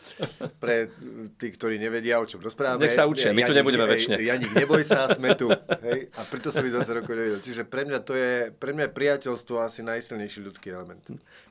Pre 0.57 0.89
tých, 1.37 1.53
ktorí 1.55 1.77
nevedia, 1.77 2.17
o 2.17 2.25
čom 2.25 2.41
rozprávame. 2.41 2.89
Nech 2.89 2.97
sa 2.97 3.05
učia, 3.05 3.31
my 3.31 3.45
tu 3.45 3.53
nebudeme 3.53 3.85
väčšine. 3.85 4.17
Janik, 4.21 4.51
neboj 4.57 4.81
sa, 4.81 5.05
sme 5.09 5.37
tu. 5.37 5.53
Hej, 5.85 6.09
a 6.17 6.21
preto 6.25 6.49
som 6.49 6.65
ich 6.65 6.73
20 6.73 6.99
rokov 7.01 7.13
nevidel. 7.13 7.41
Čiže 7.41 7.63
pre 7.69 7.85
mňa 7.85 7.99
to 8.01 8.13
je, 8.17 8.49
pre 8.57 8.73
mňa 8.73 8.89
je 8.89 8.93
priateľstvo 8.93 9.61
asi 9.61 9.85
najsilnejší 9.85 10.39
ľudský 10.49 10.73
element. 10.73 11.03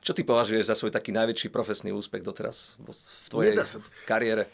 Čo 0.03 0.11
ty 0.11 0.27
považuješ 0.27 0.67
za 0.67 0.75
svoj 0.75 0.91
taký 0.91 1.13
najväčší 1.15 1.47
profesný 1.53 1.95
úspech 1.95 2.25
doteraz? 2.25 2.80
V 2.89 3.27
tvojej 3.29 3.53
sa... 3.61 3.79
kariére? 4.09 4.49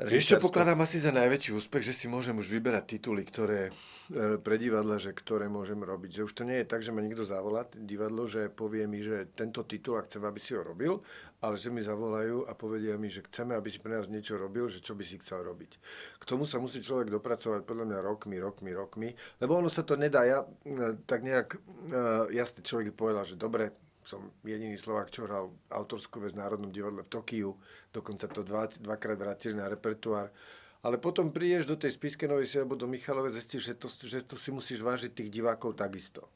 Vieš, 0.00 0.32
čo 0.32 0.36
pokladám 0.40 0.80
asi 0.80 0.96
za 0.96 1.12
najväčší 1.12 1.52
úspech, 1.60 1.84
že 1.84 1.92
si 1.92 2.06
môžem 2.08 2.32
už 2.32 2.48
vyberať 2.48 2.96
tituly, 2.96 3.20
ktoré 3.20 3.68
e, 3.68 4.40
pre 4.40 4.56
divadla, 4.56 4.96
že 4.96 5.12
ktoré 5.12 5.52
môžem 5.52 5.76
robiť. 5.76 6.16
Že 6.16 6.24
už 6.24 6.32
to 6.32 6.42
nie 6.48 6.64
je 6.64 6.70
tak, 6.72 6.80
že 6.80 6.88
ma 6.88 7.04
niekto 7.04 7.20
zavolá 7.20 7.68
divadlo, 7.76 8.24
že 8.24 8.48
povie 8.48 8.88
mi, 8.88 9.04
že 9.04 9.28
tento 9.36 9.60
titul 9.68 10.00
a 10.00 10.06
chcem, 10.08 10.24
aby 10.24 10.40
si 10.40 10.56
ho 10.56 10.64
robil, 10.64 11.04
ale 11.44 11.60
že 11.60 11.68
mi 11.68 11.84
zavolajú 11.84 12.48
a 12.48 12.56
povedia 12.56 12.96
mi, 12.96 13.12
že 13.12 13.28
chceme, 13.28 13.52
aby 13.52 13.68
si 13.68 13.76
pre 13.76 14.00
nás 14.00 14.08
niečo 14.08 14.40
robil, 14.40 14.72
že 14.72 14.80
čo 14.80 14.96
by 14.96 15.04
si 15.04 15.20
chcel 15.20 15.44
robiť. 15.44 15.76
K 16.16 16.24
tomu 16.24 16.48
sa 16.48 16.56
musí 16.56 16.80
človek 16.80 17.12
dopracovať 17.12 17.68
podľa 17.68 17.84
mňa 17.92 17.98
rokmi, 18.00 18.40
rokmi, 18.40 18.70
rokmi, 18.72 19.08
lebo 19.36 19.60
ono 19.60 19.68
sa 19.68 19.84
to 19.84 20.00
nedá. 20.00 20.24
Ja 20.24 20.48
e, 20.64 20.96
tak 21.04 21.20
nejak, 21.20 21.60
e, 21.92 22.40
jasne 22.40 22.64
človek 22.64 22.96
povedal, 22.96 23.28
že 23.28 23.36
dobre, 23.36 23.76
som 24.04 24.32
jediný 24.42 24.76
Slovak, 24.80 25.12
čo 25.12 25.28
hral 25.28 25.52
autorskú 25.68 26.24
vec 26.24 26.32
v 26.32 26.40
Národnom 26.40 26.72
divadle 26.72 27.04
v 27.04 27.12
Tokiu, 27.12 27.50
dokonca 27.92 28.26
to 28.32 28.40
dva, 28.40 28.66
dvakrát 28.66 29.18
vrátil 29.20 29.52
na 29.56 29.68
repertoár. 29.68 30.32
Ale 30.80 30.96
potom 30.96 31.28
prídeš 31.28 31.68
do 31.68 31.76
tej 31.76 31.92
Spiskenovej 31.92 32.64
alebo 32.64 32.72
do 32.72 32.88
Michalove, 32.88 33.28
zistíš, 33.28 33.72
že 33.72 33.74
to, 33.76 33.88
že 33.92 34.24
to 34.24 34.40
si 34.40 34.48
musíš 34.48 34.80
vážiť 34.80 35.12
tých 35.12 35.28
divákov 35.28 35.76
takisto. 35.76 36.32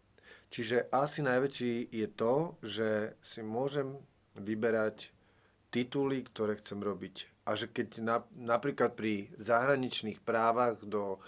Čiže 0.53 0.93
asi 0.93 1.25
najväčší 1.25 1.89
je 1.89 2.09
to, 2.13 2.61
že 2.61 3.17
si 3.25 3.41
môžem 3.41 3.97
vyberať 4.37 5.11
tituly, 5.73 6.23
ktoré 6.23 6.61
chcem 6.61 6.79
robiť. 6.79 7.49
A 7.49 7.57
že 7.57 7.73
keď 7.73 7.89
na, 8.05 8.17
napríklad 8.37 8.93
pri 8.93 9.33
zahraničných 9.41 10.21
právach 10.21 10.79
do 10.85 11.19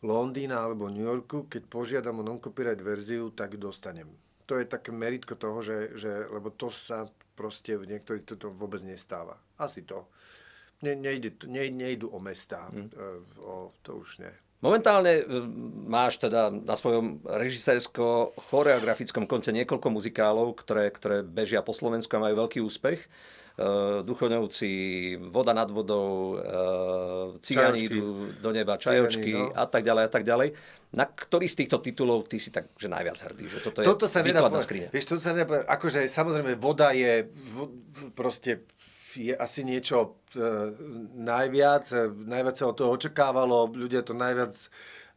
Londýna 0.00 0.62
alebo 0.62 0.86
New 0.86 1.04
Yorku, 1.04 1.50
keď 1.50 1.62
požiadam 1.66 2.22
o 2.22 2.26
non-copyright 2.26 2.80
verziu, 2.80 3.34
tak 3.34 3.58
dostanem 3.58 4.10
to 4.52 4.60
je 4.60 4.68
také 4.68 4.92
meritko 4.92 5.32
toho, 5.32 5.64
že, 5.64 5.96
že, 5.96 6.28
lebo 6.28 6.52
to 6.52 6.68
sa 6.68 7.08
proste 7.32 7.72
v 7.80 7.88
niektorých 7.88 8.28
toto 8.28 8.52
vôbec 8.52 8.84
nestáva. 8.84 9.40
Asi 9.56 9.80
to. 9.80 10.11
Ne, 10.82 10.98
nejde, 10.98 11.38
ne, 11.46 11.70
nejdu 11.70 12.10
o 12.10 12.18
mesta, 12.18 12.66
hmm. 12.74 12.90
o, 13.38 13.70
to 13.86 14.02
už 14.02 14.18
nie. 14.18 14.34
Momentálne 14.62 15.26
e, 15.26 15.42
máš 15.90 16.22
teda 16.22 16.54
na 16.54 16.78
svojom 16.78 17.18
režisérsko-choreografickom 17.26 19.26
konte 19.26 19.50
niekoľko 19.50 19.90
muzikálov, 19.90 20.54
ktoré, 20.54 20.94
ktoré 20.94 21.26
bežia 21.26 21.66
po 21.66 21.74
Slovensku 21.74 22.14
a 22.14 22.22
majú 22.22 22.46
veľký 22.46 22.62
úspech. 22.62 23.10
Uh, 23.52 24.00
Duchovňovci, 24.08 24.72
Voda 25.28 25.52
nad 25.52 25.68
vodou, 25.68 26.40
uh, 26.40 27.36
Cigáni 27.44 27.84
idú 27.84 28.32
do 28.40 28.48
neba, 28.48 28.80
Čajočky 28.80 29.36
no. 29.36 29.52
a 29.52 29.68
tak 29.68 29.84
ďalej 29.84 30.08
a 30.08 30.10
tak 30.10 30.24
ďalej. 30.24 30.56
Na 30.96 31.04
ktorý 31.04 31.52
z 31.52 31.60
týchto 31.60 31.84
titulov 31.84 32.32
ty 32.32 32.40
si 32.40 32.48
tak 32.48 32.72
že 32.80 32.88
najviac 32.88 33.20
hrdý? 33.20 33.52
Že 33.52 33.60
toto 33.60 33.84
je 33.84 33.84
toto 33.84 34.08
sa 34.08 34.24
nedá 34.24 34.40
skrine. 34.56 34.88
Vieš, 34.88 35.04
toto 35.04 35.20
sa 35.20 35.36
nedá 35.36 35.44
povedať. 35.44 35.68
Akože 35.68 36.08
samozrejme 36.08 36.56
voda 36.56 36.96
je 36.96 37.28
proste 38.16 38.64
je 39.16 39.34
asi 39.36 39.64
niečo 39.64 40.20
e, 40.32 40.40
najviac, 41.16 41.84
e, 41.92 42.10
najviac 42.26 42.56
sa 42.56 42.68
od 42.68 42.76
toho 42.76 42.90
očakávalo, 42.96 43.70
ľudia 43.72 44.02
to 44.04 44.16
najviac 44.16 44.54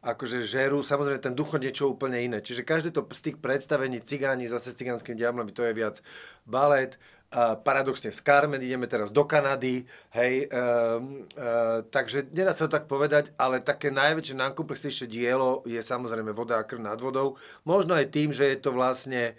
akože 0.05 0.45
žerú, 0.45 0.85
samozrejme 0.85 1.17
ten 1.17 1.33
ducho 1.33 1.57
niečo 1.57 1.89
úplne 1.89 2.21
iné. 2.21 2.37
Čiže 2.37 2.61
každé 2.61 2.93
to 2.93 3.01
z 3.09 3.31
tých 3.31 3.37
predstavení 3.41 3.97
cigáni 4.05 4.45
zase 4.45 4.69
s 4.69 4.77
cigánskym 4.77 5.17
diablami, 5.17 5.49
to 5.49 5.65
je 5.65 5.73
viac 5.73 5.99
balet, 6.45 7.01
Uh, 7.35 7.57
paradoxne 7.57 8.15
z 8.15 8.21
Carmen, 8.21 8.61
ideme 8.63 8.87
teraz 8.87 9.11
do 9.11 9.25
Kanady, 9.27 9.83
hej, 10.13 10.45
uh, 10.45 11.01
uh, 11.35 11.83
takže 11.83 12.31
nedá 12.31 12.55
sa 12.55 12.69
to 12.69 12.79
tak 12.79 12.87
povedať, 12.87 13.35
ale 13.35 13.59
také 13.59 13.91
najväčšie, 13.91 14.39
najkomplexnejšie 14.39 15.09
dielo 15.09 15.59
je 15.67 15.81
samozrejme 15.81 16.31
voda 16.31 16.61
a 16.61 16.63
krv 16.63 16.85
nad 16.85 17.01
vodou. 17.01 17.35
Možno 17.67 17.97
aj 17.97 18.13
tým, 18.13 18.31
že 18.31 18.55
je 18.55 18.57
to 18.61 18.71
vlastne 18.71 19.35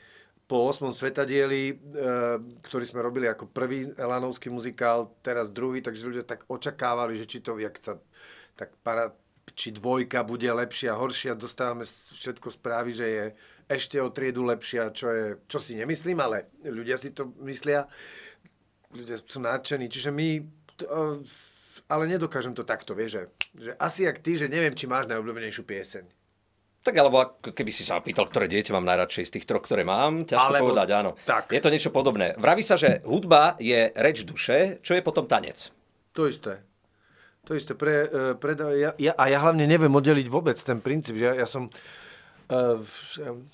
po 0.47 0.71
8. 0.71 0.95
svetadieli, 0.95 1.75
uh, 1.75 2.39
ktorý 2.63 2.85
sme 2.87 3.03
robili 3.03 3.27
ako 3.27 3.51
prvý 3.51 3.91
Elanovský 3.99 4.51
muzikál, 4.51 5.11
teraz 5.21 5.51
druhý, 5.51 5.83
takže 5.83 6.07
ľudia 6.07 6.25
tak 6.27 6.47
očakávali, 6.47 7.19
že 7.19 7.27
či 7.27 7.43
to, 7.43 7.59
jak 7.59 7.75
sa, 7.79 7.99
tak 8.55 8.71
para, 8.87 9.11
či 9.55 9.75
dvojka 9.75 10.23
bude 10.23 10.47
lepšia, 10.47 10.99
horšia, 10.99 11.39
dostávame 11.39 11.87
všetko 11.87 12.49
správy, 12.51 12.91
že 12.95 13.07
je 13.07 13.25
ešte 13.67 13.99
o 13.99 14.11
triedu 14.15 14.47
lepšia, 14.47 14.95
čo, 14.95 15.11
je, 15.11 15.27
čo 15.51 15.59
si 15.59 15.75
nemyslím, 15.75 16.19
ale 16.23 16.51
ľudia 16.63 16.95
si 16.95 17.11
to 17.11 17.35
myslia. 17.43 17.91
Ľudia 18.95 19.19
sú 19.19 19.43
nadšení. 19.43 19.91
Čiže 19.91 20.11
my... 20.15 20.29
To, 20.79 20.87
ale 21.87 22.11
nedokážem 22.11 22.55
to 22.55 22.67
takto, 22.67 22.95
vieš, 22.99 23.11
že, 23.11 23.23
že 23.59 23.71
asi 23.79 24.07
jak 24.07 24.19
ty, 24.19 24.35
že 24.35 24.51
neviem, 24.51 24.75
či 24.75 24.91
máš 24.91 25.07
najobľúbenejšiu 25.07 25.63
pieseň. 25.63 26.05
Tak 26.87 26.95
alebo 26.95 27.43
keby 27.43 27.75
si 27.75 27.83
sa 27.83 27.99
pýtal, 27.99 28.31
ktoré 28.31 28.47
dieťa 28.47 28.71
mám 28.71 28.87
najradšej 28.87 29.27
z 29.27 29.33
tých 29.35 29.47
troch, 29.51 29.67
ktoré 29.67 29.83
mám, 29.83 30.23
ťažko 30.23 30.55
alebo, 30.55 30.71
povedať, 30.71 30.89
áno. 30.95 31.19
Tak. 31.27 31.51
Je 31.51 31.59
to 31.59 31.75
niečo 31.75 31.91
podobné. 31.91 32.39
Vraví 32.39 32.63
sa, 32.63 32.79
že 32.79 33.03
hudba 33.03 33.59
je 33.59 33.91
reč 33.99 34.23
duše, 34.23 34.79
čo 34.87 34.95
je 34.95 35.03
potom 35.03 35.27
tanec. 35.27 35.75
To 36.15 36.31
isté. 36.31 36.63
To 37.51 37.59
isté. 37.59 37.75
Pre, 37.75 37.95
e, 38.07 38.21
pre, 38.39 38.55
ja, 38.79 38.95
ja, 39.03 39.13
a 39.19 39.25
ja 39.27 39.43
hlavne 39.43 39.67
neviem 39.67 39.91
oddeliť 39.91 40.31
vôbec 40.31 40.55
ten 40.63 40.79
princíp, 40.79 41.19
že 41.19 41.27
ja, 41.27 41.35
ja 41.43 41.49
som 41.51 41.67
Uh, 42.47 42.79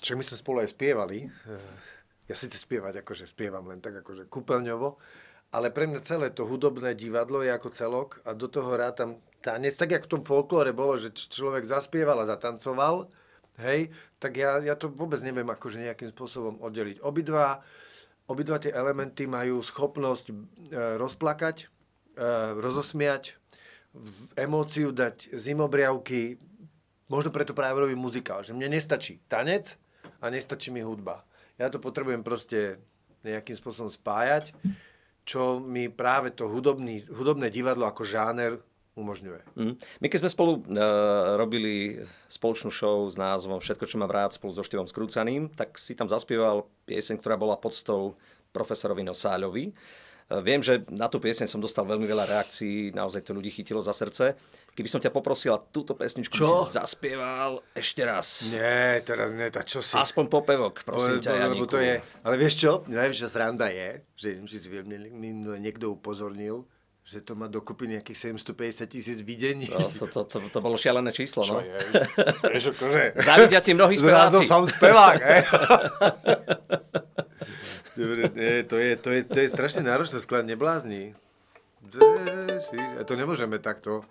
však 0.05 0.13
my 0.13 0.21
sme 0.21 0.37
spolu 0.37 0.57
aj 0.61 0.69
spievali. 0.69 1.25
Uh, 1.25 1.57
ja 2.29 2.37
síce 2.37 2.61
spievať, 2.61 3.01
akože 3.01 3.25
spievam 3.25 3.65
len 3.65 3.81
tak 3.81 4.05
akože 4.05 4.29
kúpeľňovo, 4.29 5.01
ale 5.49 5.73
pre 5.73 5.89
mňa 5.89 6.05
celé 6.05 6.29
to 6.29 6.45
hudobné 6.45 6.93
divadlo 6.93 7.41
je 7.41 7.49
ako 7.49 7.69
celok 7.73 8.09
a 8.21 8.37
do 8.37 8.45
toho 8.45 8.69
rátam 8.77 9.17
tanec, 9.41 9.73
tak 9.75 9.97
jak 9.97 10.05
v 10.05 10.11
tom 10.13 10.21
folklóre 10.21 10.77
bolo, 10.77 10.95
že 10.95 11.09
človek 11.09 11.65
zaspieval 11.65 12.21
a 12.21 12.29
zatancoval, 12.29 13.09
hej, 13.61 13.93
tak 14.17 14.39
ja, 14.39 14.57
ja 14.63 14.73
to 14.73 14.89
vôbec 14.89 15.19
neviem 15.21 15.45
akože 15.45 15.83
nejakým 15.83 16.09
spôsobom 16.15 16.61
oddeliť. 16.63 17.03
Obidva, 17.05 17.61
obidva 18.25 18.57
tie 18.57 18.73
elementy 18.73 19.29
majú 19.29 19.61
schopnosť 19.61 20.25
e, 20.29 20.33
rozplakať, 20.97 21.69
e, 22.15 22.25
rozosmiať, 22.57 23.37
emóciu 24.33 24.89
dať 24.89 25.37
zimobriavky, 25.37 26.41
Možno 27.13 27.29
preto 27.29 27.53
práve 27.53 27.77
robím 27.77 28.01
muzikál, 28.01 28.41
že 28.41 28.57
mne 28.57 28.73
nestačí 28.73 29.21
tanec 29.29 29.77
a 30.17 30.33
nestačí 30.33 30.71
mi 30.73 30.81
hudba. 30.81 31.21
Ja 31.59 31.69
to 31.69 31.77
potrebujem 31.77 32.25
proste 32.25 32.81
nejakým 33.21 33.53
spôsobom 33.53 33.91
spájať, 33.93 34.55
čo 35.21 35.61
mi 35.61 35.93
práve 35.93 36.33
to 36.33 36.49
hudobný, 36.49 37.05
hudobné 37.11 37.53
divadlo 37.53 37.85
ako 37.85 38.01
žáner 38.01 38.57
umožňuje. 38.93 39.41
Mm. 39.57 39.73
My 39.77 40.07
keď 40.09 40.19
sme 40.25 40.29
spolu 40.29 40.51
uh, 40.61 41.35
robili 41.37 41.97
spoločnú 42.29 42.69
show 42.69 43.09
s 43.09 43.17
názvom 43.17 43.57
Všetko, 43.57 43.89
čo 43.89 43.97
mám 43.97 44.13
rád 44.13 44.37
spolu 44.37 44.53
so 44.53 44.61
Štivom 44.61 44.85
Skrúcaným, 44.85 45.49
tak 45.49 45.81
si 45.81 45.97
tam 45.97 46.05
zaspieval 46.05 46.69
pieseň, 46.85 47.17
ktorá 47.17 47.33
bola 47.33 47.57
podstou 47.57 48.13
profesorovi 48.53 49.01
Nosáľovi. 49.01 49.73
Uh, 49.73 50.41
viem, 50.45 50.61
že 50.61 50.85
na 50.93 51.09
tú 51.09 51.17
pieseň 51.17 51.49
som 51.49 51.57
dostal 51.57 51.89
veľmi 51.89 52.05
veľa 52.05 52.37
reakcií, 52.37 52.93
naozaj 52.93 53.25
to 53.25 53.33
ľudí 53.33 53.49
chytilo 53.49 53.81
za 53.81 53.97
srdce. 53.97 54.37
Keby 54.77 54.89
som 54.89 55.01
ťa 55.01 55.09
poprosila 55.09 55.57
túto 55.57 55.97
pesničku, 55.97 56.33
čo? 56.33 56.65
si 56.65 56.77
zaspieval 56.77 57.65
ešte 57.73 58.05
raz. 58.05 58.45
Nie, 58.49 59.01
teraz 59.01 59.33
nie, 59.33 59.49
tak 59.49 59.65
čo 59.69 59.81
si... 59.81 59.97
Aspoň 59.97 60.29
popevok, 60.29 60.85
prosím 60.85 61.17
po, 61.17 61.25
ťa, 61.25 61.31
Janíku. 61.49 61.65
To 61.65 61.81
je, 61.81 61.97
ale 62.01 62.35
vieš 62.37 62.61
čo, 62.61 62.71
najväčšia 62.89 63.29
sranda 63.29 63.73
je, 63.73 64.05
že 64.17 64.37
či 64.45 64.57
si 64.57 64.69
niekto 65.61 65.93
upozornil, 65.93 66.65
že 67.03 67.19
to 67.19 67.35
má 67.35 67.51
dokopy 67.51 67.99
nejakých 67.99 68.39
750 68.39 68.87
tisíc 68.87 69.19
videní. 69.19 69.67
No, 69.67 69.91
to, 69.91 70.07
to, 70.07 70.23
to, 70.23 70.39
to 70.39 70.59
bolo 70.63 70.79
šialené 70.79 71.11
číslo, 71.11 71.43
no. 71.43 71.59
Čo 71.59 71.67
je? 71.67 71.75
Vieš, 72.47 72.79
akože... 72.79 73.19
Zavidia 73.19 73.59
ti 73.59 73.75
mnohí 73.75 73.99
speváci. 73.99 74.39
Zrazu 74.39 74.47
som 74.47 74.63
spevák, 74.63 75.19
he? 75.19 75.43
Dobre, 77.99 78.31
nie, 78.33 78.65
to, 78.65 78.79
je, 78.79 78.95
to, 78.97 79.09
je, 79.13 79.21
to 79.27 79.37
je 79.43 79.47
strašne 79.51 79.85
náročné 79.85 80.17
sklad, 80.17 80.47
neblázni. 80.47 81.13
A 82.97 83.05
to 83.05 83.13
nemôžeme 83.13 83.61
takto, 83.61 84.01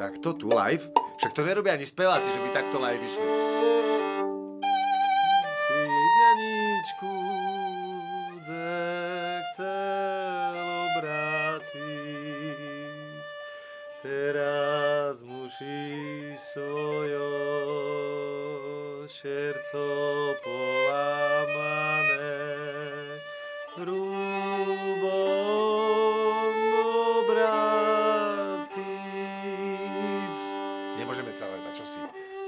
takto 0.00 0.34
tu 0.34 0.50
live. 0.50 0.90
Však 1.22 1.36
to 1.36 1.46
nerobia 1.46 1.76
ani 1.76 1.86
speváci, 1.86 2.32
že 2.32 2.42
by 2.42 2.48
takto 2.50 2.82
live 2.82 3.04
išli. 3.04 3.39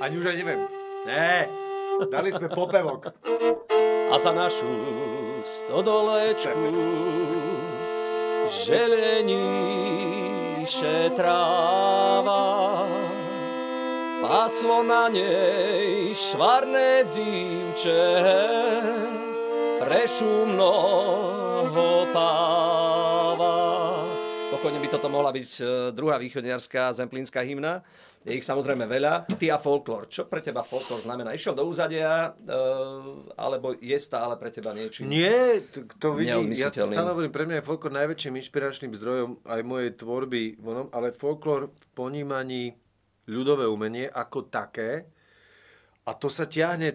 Ani 0.03 0.19
už 0.19 0.35
aj 0.35 0.37
neviem. 0.43 0.67
Ne, 1.07 1.47
dali 2.11 2.35
sme 2.35 2.51
popevok. 2.51 3.15
A 4.11 4.19
za 4.19 4.35
našu 4.35 4.67
stodolečku 5.47 6.75
želení 8.51 9.47
píše 10.63 11.11
tráva, 11.19 12.87
páslo 14.23 14.83
na 14.83 15.09
nej 15.11 16.15
švarné 16.15 17.03
dzívče, 17.03 18.03
prešumnoho 19.83 21.07
páva. 22.15 22.72
Pokojne 24.63 24.79
by 24.79 24.95
toto 24.95 25.11
mohla 25.11 25.35
byť 25.35 25.51
e, 25.59 25.63
druhá 25.91 26.23
východniarská 26.23 26.95
zemplínska 26.95 27.43
hymna. 27.43 27.83
Je 28.23 28.39
ich 28.39 28.47
samozrejme 28.47 28.87
veľa. 28.87 29.27
Ty 29.35 29.47
a 29.51 29.59
folklór. 29.59 30.07
Čo 30.07 30.31
pre 30.31 30.39
teba 30.39 30.63
folklór 30.63 31.03
znamená? 31.03 31.35
Išiel 31.35 31.59
do 31.59 31.67
úzadia, 31.67 32.31
uh, 32.31 33.27
alebo 33.35 33.75
je 33.75 33.99
stále 33.99 34.39
pre 34.39 34.55
teba 34.55 34.71
niečím 34.71 35.11
Nie, 35.11 35.67
to, 35.99 36.15
vidí, 36.15 36.31
ja 36.63 36.71
stále 36.71 37.11
hovorím, 37.11 37.35
pre 37.35 37.43
mňa 37.43 37.59
je 37.59 37.67
folklór 37.67 37.91
najväčším 37.91 38.39
inšpiračným 38.39 38.95
zdrojom 38.95 39.43
aj 39.43 39.61
mojej 39.67 39.91
tvorby, 39.99 40.63
ale 40.95 41.11
folklór 41.11 41.75
v 41.75 41.87
ponímaní 41.99 42.79
ľudové 43.27 43.67
umenie 43.67 44.07
ako 44.07 44.47
také, 44.47 45.11
a 46.07 46.15
to 46.15 46.31
sa 46.31 46.47
ťahne, 46.47 46.95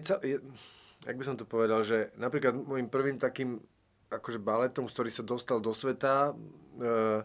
jak 1.04 1.16
by 1.20 1.24
som 1.28 1.36
to 1.36 1.44
povedal, 1.44 1.84
že 1.84 2.16
napríklad 2.16 2.56
môjim 2.56 2.88
prvým 2.88 3.20
takým 3.20 3.60
akože 4.08 4.40
baletom, 4.40 4.88
z 4.88 4.96
ktorý 4.96 5.10
sa 5.12 5.20
dostal 5.20 5.60
do 5.60 5.76
sveta, 5.76 6.32
uh, 6.32 7.20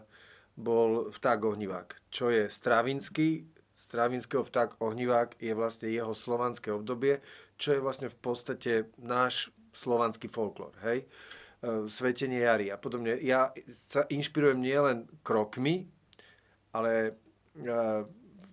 bol 0.54 1.10
Vták 1.10 1.40
ohnivák, 1.44 2.10
čo 2.10 2.30
je 2.30 2.46
Stravinsky, 2.46 3.54
Stravinského 3.74 4.46
vták 4.46 4.78
ohnivák 4.78 5.42
je 5.42 5.50
vlastne 5.50 5.90
jeho 5.90 6.14
slovanské 6.14 6.70
obdobie, 6.70 7.18
čo 7.58 7.74
je 7.74 7.82
vlastne 7.82 8.06
v 8.06 8.18
podstate 8.22 8.94
náš 9.02 9.50
slovanský 9.74 10.30
folklór, 10.30 10.70
hej? 10.86 11.02
E, 11.58 11.90
svetenie 11.90 12.46
jary 12.46 12.70
a 12.70 12.78
podobne. 12.78 13.18
Ja 13.18 13.50
sa 13.66 14.06
inšpirujem 14.06 14.62
nielen 14.62 15.10
krokmi, 15.26 15.90
ale 16.70 17.18
e, 17.58 17.66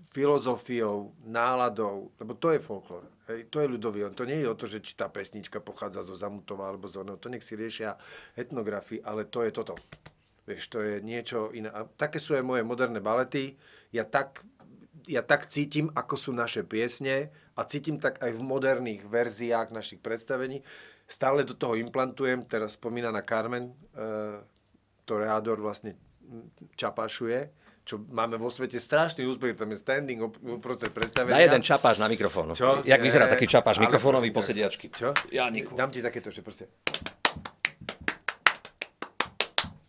filozofiou, 0.10 1.14
náladou, 1.22 2.18
lebo 2.18 2.34
to 2.34 2.58
je 2.58 2.60
folklór. 2.60 3.06
Hej, 3.30 3.46
to 3.54 3.62
je 3.62 3.70
ľudový. 3.70 4.10
On 4.10 4.18
to 4.18 4.26
nie 4.26 4.42
je 4.42 4.50
o 4.50 4.58
to, 4.58 4.66
že 4.66 4.82
či 4.82 4.98
tá 4.98 5.06
pesnička 5.06 5.62
pochádza 5.62 6.02
zo 6.02 6.18
Zamutova 6.18 6.66
alebo 6.66 6.90
zo 6.90 7.06
no, 7.06 7.22
to 7.22 7.30
nech 7.30 7.46
si 7.46 7.54
riešia 7.54 7.94
etnografii, 8.34 9.06
ale 9.06 9.30
to 9.30 9.46
je 9.46 9.54
toto. 9.54 9.78
Vieš, 10.52 10.68
to 10.68 10.84
je 10.84 11.00
niečo 11.00 11.56
iné. 11.56 11.72
A 11.72 11.88
také 11.88 12.20
sú 12.20 12.36
aj 12.36 12.44
moje 12.44 12.68
moderné 12.68 13.00
balety. 13.00 13.56
Ja 13.96 14.04
tak 14.04 14.44
ja 15.10 15.26
tak 15.26 15.50
cítim, 15.50 15.90
ako 15.98 16.14
sú 16.14 16.32
naše 16.36 16.62
piesne 16.62 17.34
a 17.58 17.66
cítim 17.66 17.98
tak 17.98 18.22
aj 18.22 18.38
v 18.38 18.42
moderných 18.46 19.02
verziách 19.10 19.74
našich 19.74 19.98
predstavení. 19.98 20.62
Stále 21.10 21.42
do 21.42 21.58
toho 21.58 21.74
implantujem, 21.74 22.46
teraz 22.46 22.78
spomínaná 22.78 23.26
Carmen, 23.26 23.66
e, 23.66 23.74
Toreador 25.04 25.58
vlastne 25.58 25.98
čapašuje, 26.78 27.50
čo 27.82 27.98
máme 28.14 28.38
vo 28.38 28.48
svete 28.48 28.78
strašný 28.78 29.26
úspech, 29.26 29.58
tam 29.58 29.74
je 29.74 29.78
standing 29.82 30.22
uprostred 30.46 30.94
predstavenia. 30.94 31.36
Na 31.36 31.44
jeden 31.44 31.66
čapáš 31.66 31.98
na 31.98 32.08
mikrofón. 32.08 32.54
Čo? 32.54 32.86
Jak 32.86 33.02
vyzerá 33.02 33.26
taký 33.26 33.50
čapáš 33.50 33.82
mikrofónový 33.82 34.30
posediačky? 34.30 34.94
Čo? 34.94 35.18
Janiku. 35.34 35.74
Dám 35.74 35.90
ti 35.90 36.00
takéto, 36.00 36.30
že 36.30 36.46
proste... 36.46 36.70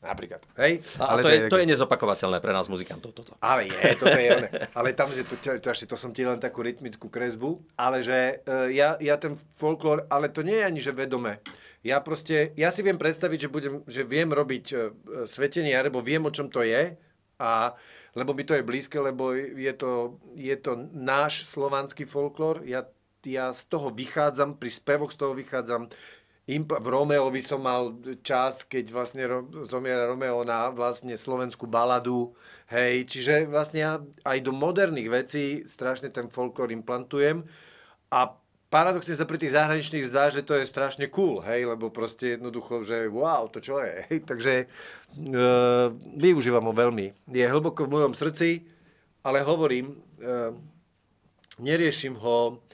Napríklad. 0.03 0.43
Hej? 0.59 0.83
A, 0.99 1.15
ale 1.15 1.21
to, 1.23 1.31
je, 1.31 1.39
to 1.47 1.59
je 1.63 1.67
nezopakovateľné 1.71 2.43
pre 2.43 2.51
nás 2.51 2.67
muzikantov 2.67 3.15
toto. 3.15 3.39
Ale 3.39 3.71
je, 3.71 3.79
toto 3.95 4.19
je 4.19 4.29
ono. 4.35 4.49
Ale 4.83 4.89
tam, 4.99 5.15
že 5.15 5.23
to, 5.23 5.39
to, 5.39 5.63
to, 5.63 5.95
som 5.95 6.11
ti 6.11 6.27
len 6.27 6.43
takú 6.43 6.67
rytmickú 6.67 7.07
kresbu, 7.07 7.63
ale 7.79 8.03
že 8.03 8.43
uh, 8.43 8.67
ja, 8.67 8.99
ja 8.99 9.15
ten 9.15 9.39
folklór, 9.55 10.11
ale 10.11 10.27
to 10.27 10.43
nie 10.43 10.59
je 10.59 10.67
ani, 10.67 10.81
že 10.83 10.91
vedome. 10.91 11.39
Ja 11.87 12.03
proste, 12.03 12.51
ja 12.59 12.75
si 12.75 12.83
viem 12.83 12.99
predstaviť, 12.99 13.47
že, 13.47 13.49
budem, 13.49 13.75
že 13.87 14.03
viem 14.03 14.27
robiť 14.27 14.67
uh, 14.75 14.91
svetenie, 15.23 15.71
alebo 15.71 16.03
viem, 16.03 16.27
o 16.27 16.35
čom 16.35 16.51
to 16.51 16.67
je, 16.67 16.99
a, 17.39 17.75
lebo 18.19 18.35
mi 18.35 18.43
to 18.43 18.59
je 18.59 18.67
blízke, 18.67 18.99
lebo 18.99 19.35
je 19.39 19.73
to, 19.75 20.19
je 20.35 20.55
to 20.59 20.79
náš 20.95 21.47
slovanský 21.47 22.07
folklór. 22.07 22.63
Ja, 22.67 22.87
ja 23.23 23.55
z 23.55 23.67
toho 23.71 23.95
vychádzam, 23.95 24.59
pri 24.59 24.71
spevoch 24.71 25.11
z 25.15 25.19
toho 25.19 25.35
vychádzam, 25.35 25.91
v 26.51 26.87
Romeovi 26.91 27.39
som 27.39 27.63
mal 27.63 27.95
čas, 28.27 28.67
keď 28.67 28.85
vlastne 28.91 29.23
zomiera 29.63 30.11
Romeo 30.11 30.43
na 30.43 30.75
vlastne 30.75 31.15
slovenskú 31.15 31.71
baladu. 31.71 32.35
Hej, 32.67 33.07
čiže 33.07 33.47
vlastne 33.47 33.79
ja 33.79 33.93
aj 34.27 34.39
do 34.43 34.51
moderných 34.51 35.13
vecí 35.13 35.45
strašne 35.63 36.11
ten 36.11 36.27
folklór 36.27 36.75
implantujem 36.75 37.47
a 38.11 38.35
paradoxne 38.73 39.13
sa 39.13 39.29
pri 39.29 39.39
tých 39.39 39.55
zahraničných 39.55 40.09
zdá, 40.09 40.33
že 40.33 40.43
to 40.43 40.57
je 40.57 40.65
strašne 40.65 41.07
cool, 41.13 41.45
hej, 41.45 41.69
lebo 41.69 41.93
proste 41.93 42.41
jednoducho, 42.41 42.81
že 42.81 43.07
wow, 43.13 43.45
to 43.53 43.61
čo 43.61 43.79
je, 43.85 43.93
hej, 44.09 44.25
takže 44.25 44.53
e, 44.65 44.67
využívam 46.17 46.65
ho 46.65 46.75
veľmi. 46.75 47.13
Je 47.29 47.45
hlboko 47.45 47.85
v 47.85 47.93
mojom 48.01 48.17
srdci, 48.17 48.65
ale 49.21 49.45
hovorím, 49.45 49.93
e, 50.19 50.57
neriešim 51.61 52.17
ho 52.17 52.65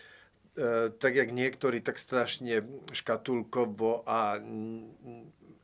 tak 0.98 1.12
jak 1.14 1.30
niektorí 1.30 1.78
tak 1.78 2.02
strašne 2.02 2.66
škatulkovo 2.90 4.02
a 4.02 4.42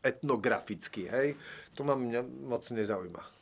etnograficky, 0.05 1.09
hej, 1.09 1.29
to 1.75 1.83
ma 1.83 1.99
mňa 1.99 2.21
moc 2.47 2.63
nezaujíma. 2.69 3.35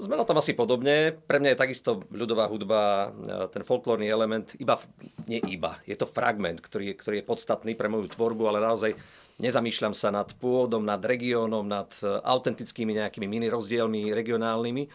Sme 0.00 0.16
na 0.16 0.24
tom 0.24 0.40
asi 0.40 0.56
podobne. 0.56 1.12
Pre 1.12 1.36
mňa 1.36 1.52
je 1.52 1.60
takisto 1.60 2.00
ľudová 2.08 2.48
hudba, 2.48 3.12
e, 3.12 3.52
ten 3.52 3.60
folklórny 3.60 4.08
element, 4.08 4.56
iba, 4.56 4.80
nie 5.28 5.44
iba, 5.44 5.76
je 5.84 5.92
to 5.92 6.08
fragment, 6.08 6.64
ktorý 6.64 6.92
je, 6.92 6.94
ktorý 6.96 7.14
je 7.20 7.28
podstatný 7.28 7.76
pre 7.76 7.92
moju 7.92 8.08
tvorbu, 8.08 8.48
ale 8.48 8.64
naozaj 8.64 8.96
nezamýšľam 9.36 9.92
sa 9.92 10.08
nad 10.08 10.32
pôvodom, 10.40 10.88
nad 10.88 11.04
regiónom, 11.04 11.68
nad 11.68 11.92
e, 12.00 12.08
autentickými 12.08 12.96
nejakými 12.96 13.28
mini 13.28 13.52
rozdielmi 13.52 14.08
regionálnymi 14.16 14.88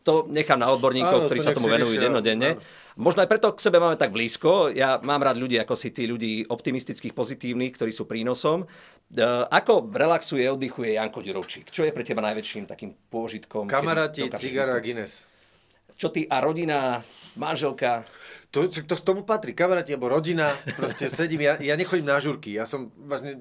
to 0.00 0.24
nechám 0.32 0.56
na 0.56 0.72
odborníkov, 0.72 1.18
Áno, 1.24 1.26
ktorí 1.28 1.40
sa 1.44 1.52
tomu 1.52 1.68
venujú 1.68 2.00
dennodenne. 2.00 2.56
Možno 2.96 3.24
aj 3.24 3.28
preto 3.28 3.52
k 3.52 3.64
sebe 3.64 3.80
máme 3.80 3.96
tak 3.96 4.12
blízko. 4.12 4.72
Ja 4.72 5.00
mám 5.00 5.24
rád 5.24 5.40
ľudí 5.40 5.56
ako 5.60 5.76
si 5.76 5.92
tí 5.92 6.04
ľudí 6.04 6.44
optimistických, 6.48 7.16
pozitívnych, 7.16 7.72
ktorí 7.76 7.92
sú 7.92 8.04
prínosom. 8.04 8.64
E, 8.64 9.24
ako 9.48 9.88
relaxuje, 9.88 10.44
oddychuje 10.48 10.96
Janko 11.00 11.24
Ďurovčík? 11.24 11.68
Čo 11.72 11.88
je 11.88 11.92
pre 11.96 12.04
teba 12.04 12.20
najväčším 12.24 12.68
takým 12.68 12.92
pôžitkom? 13.12 13.68
Kamaráti, 13.68 14.28
cigara, 14.32 14.76
Guinness. 14.80 15.28
Čo 15.96 16.08
ty 16.08 16.24
a 16.28 16.40
rodina, 16.40 17.04
manželka? 17.36 18.08
To, 18.50 18.66
to 18.66 18.94
z 18.96 19.04
tomu 19.04 19.22
patrí, 19.22 19.54
kamaráti 19.54 19.94
alebo 19.94 20.10
rodina, 20.10 20.50
proste 20.74 21.06
sedím, 21.12 21.44
ja, 21.44 21.54
ja 21.60 21.78
nechodím 21.78 22.08
na 22.08 22.18
žurky, 22.18 22.56
ja 22.58 22.66
som 22.66 22.90
vlastne, 23.06 23.36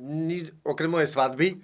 okrem 0.62 0.91
mojej 0.91 1.10
svadby, 1.10 1.58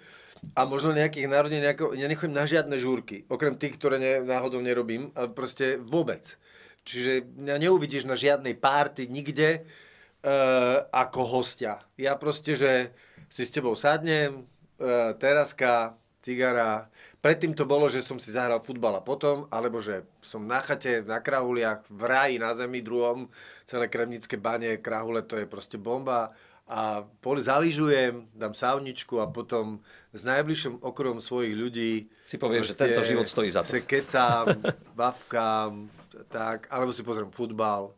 a 0.53 0.61
možno 0.69 0.93
nejakých 0.93 1.31
národne 1.31 1.57
nejako, 1.63 1.97
ja 1.97 2.05
nechodím 2.05 2.37
na 2.37 2.45
žiadne 2.45 2.77
žúrky, 2.77 3.25
okrem 3.25 3.57
tých, 3.57 3.79
ktoré 3.79 3.97
ne, 3.97 4.13
náhodou 4.21 4.61
nerobím, 4.61 5.09
a 5.17 5.25
proste 5.31 5.81
vôbec. 5.81 6.37
Čiže 6.85 7.25
mňa 7.41 7.55
neuvidíš 7.65 8.05
na 8.05 8.13
žiadnej 8.13 8.53
párty 8.53 9.09
nikde 9.09 9.65
uh, 9.65 10.85
ako 10.93 11.41
hostia. 11.41 11.81
Ja 11.97 12.13
proste, 12.13 12.53
že 12.53 12.93
si 13.25 13.41
s 13.41 13.49
tebou 13.49 13.73
sadnem, 13.73 14.45
uh, 14.77 15.17
teraska, 15.17 15.97
cigara. 16.21 16.89
Predtým 17.21 17.53
to 17.57 17.65
bolo, 17.69 17.89
že 17.89 18.05
som 18.05 18.17
si 18.21 18.33
zahral 18.33 18.61
futbal 18.61 18.97
a 18.97 19.05
potom, 19.05 19.49
alebo 19.49 19.81
že 19.81 20.05
som 20.21 20.45
na 20.45 20.61
chate, 20.61 21.05
na 21.05 21.21
krahuliach, 21.21 21.85
v 21.89 22.01
ráji 22.05 22.35
na 22.37 22.53
zemi 22.53 22.85
druhom, 22.85 23.29
celé 23.65 23.89
kremnické 23.89 24.37
bane, 24.37 24.81
krahule, 24.81 25.21
to 25.25 25.37
je 25.37 25.49
proste 25.49 25.77
bomba 25.77 26.33
a 26.65 27.05
zaližujem, 27.21 28.33
dám 28.33 28.57
sauničku 28.57 29.21
a 29.21 29.29
potom 29.29 29.77
s 30.09 30.25
najbližším 30.25 30.81
okrom 30.81 31.21
svojich 31.21 31.53
ľudí 31.53 31.93
si 32.25 32.41
povieš, 32.41 32.73
že 32.73 32.79
tento 32.89 33.05
život 33.05 33.29
stojí 33.29 33.53
za 33.53 33.61
to. 33.61 33.69
Se 33.69 33.85
kecám, 33.85 34.65
bavkám, 34.97 35.89
tak, 36.25 36.65
alebo 36.73 36.89
si 36.89 37.05
pozriem 37.05 37.29
futbal. 37.29 37.93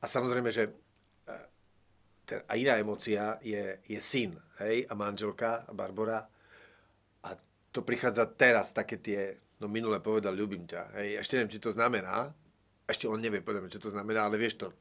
A 0.00 0.08
samozrejme, 0.08 0.48
že 0.48 0.72
e, 1.28 1.34
ten, 2.24 2.40
a 2.48 2.56
iná 2.56 2.80
emocia 2.80 3.36
je, 3.44 3.84
je 3.84 4.00
syn, 4.00 4.32
hej, 4.64 4.88
a 4.88 4.96
manželka, 4.96 5.68
a 5.68 5.72
Barbara. 5.76 6.24
A 7.20 7.36
to 7.68 7.84
prichádza 7.84 8.24
teraz, 8.32 8.72
také 8.72 8.96
tie, 8.96 9.36
no 9.60 9.68
minule 9.68 10.00
povedal, 10.00 10.32
ľubím 10.32 10.64
ťa, 10.64 10.96
hej, 10.96 11.20
ešte 11.20 11.36
neviem, 11.36 11.52
či 11.52 11.60
to 11.60 11.68
znamená, 11.68 12.32
ešte 12.88 13.04
on 13.04 13.20
nevie, 13.20 13.44
povedať, 13.44 13.76
čo 13.76 13.84
to 13.86 13.92
znamená, 13.92 14.24
ale 14.24 14.40
vieš 14.40 14.56
to, 14.56 14.72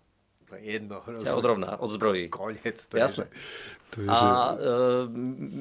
jedno. 0.58 1.06
Sa 1.22 1.38
odrovná, 1.38 1.78
od 1.78 1.94
zbrojí. 1.94 2.34
Konec. 2.34 2.82
To 2.90 2.98
Jasné. 2.98 3.30
Je, 3.30 3.36
to 3.90 3.98
je, 4.02 4.08
a 4.10 4.18
že... 4.18 4.30